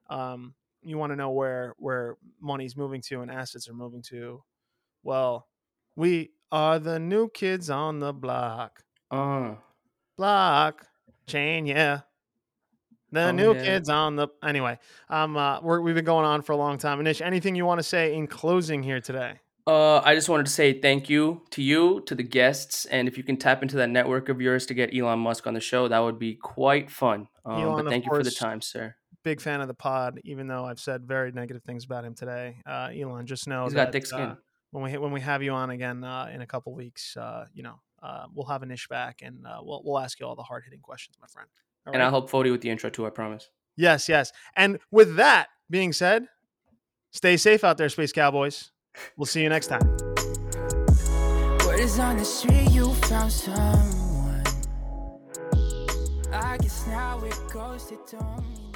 [0.09, 4.43] Um, you want to know where where money's moving to and assets are moving to.
[5.03, 5.47] Well,
[5.95, 8.83] we are the new kids on the block.
[9.11, 9.55] Uh,
[10.19, 10.85] Block
[11.27, 12.01] chain, yeah.
[13.13, 13.63] The Oh, new yeah.
[13.63, 14.77] kids on the anyway.
[15.09, 16.99] Um, uh, we're, we've been going on for a long time.
[16.99, 19.39] Anish, anything you want to say in closing here today?
[19.65, 23.17] Uh, I just wanted to say thank you to you, to the guests, and if
[23.17, 25.87] you can tap into that network of yours to get Elon Musk on the show,
[25.87, 27.29] that would be quite fun.
[27.45, 28.95] Um, Elon, but thank you for the time, sir.
[29.23, 32.57] Big fan of the pod, even though I've said very negative things about him today.
[32.65, 34.19] Uh, Elon, just know He's that got thick skin.
[34.19, 34.35] uh,
[34.71, 37.63] when we when we have you on again uh, in a couple weeks, uh, you
[37.63, 40.63] know, uh, we'll have Anish back and uh, we'll we'll ask you all the hard
[40.63, 41.49] hitting questions, my friend.
[41.85, 42.05] All and right?
[42.05, 43.05] I'll help Fody with the intro too.
[43.05, 43.49] I promise.
[43.75, 44.31] Yes, yes.
[44.55, 46.25] And with that being said,
[47.11, 48.71] stay safe out there, Space Cowboys.
[49.15, 49.87] We'll see you next time.
[51.65, 54.43] Word is on the street, you found someone.
[56.31, 58.68] I guess now it goes to don't mean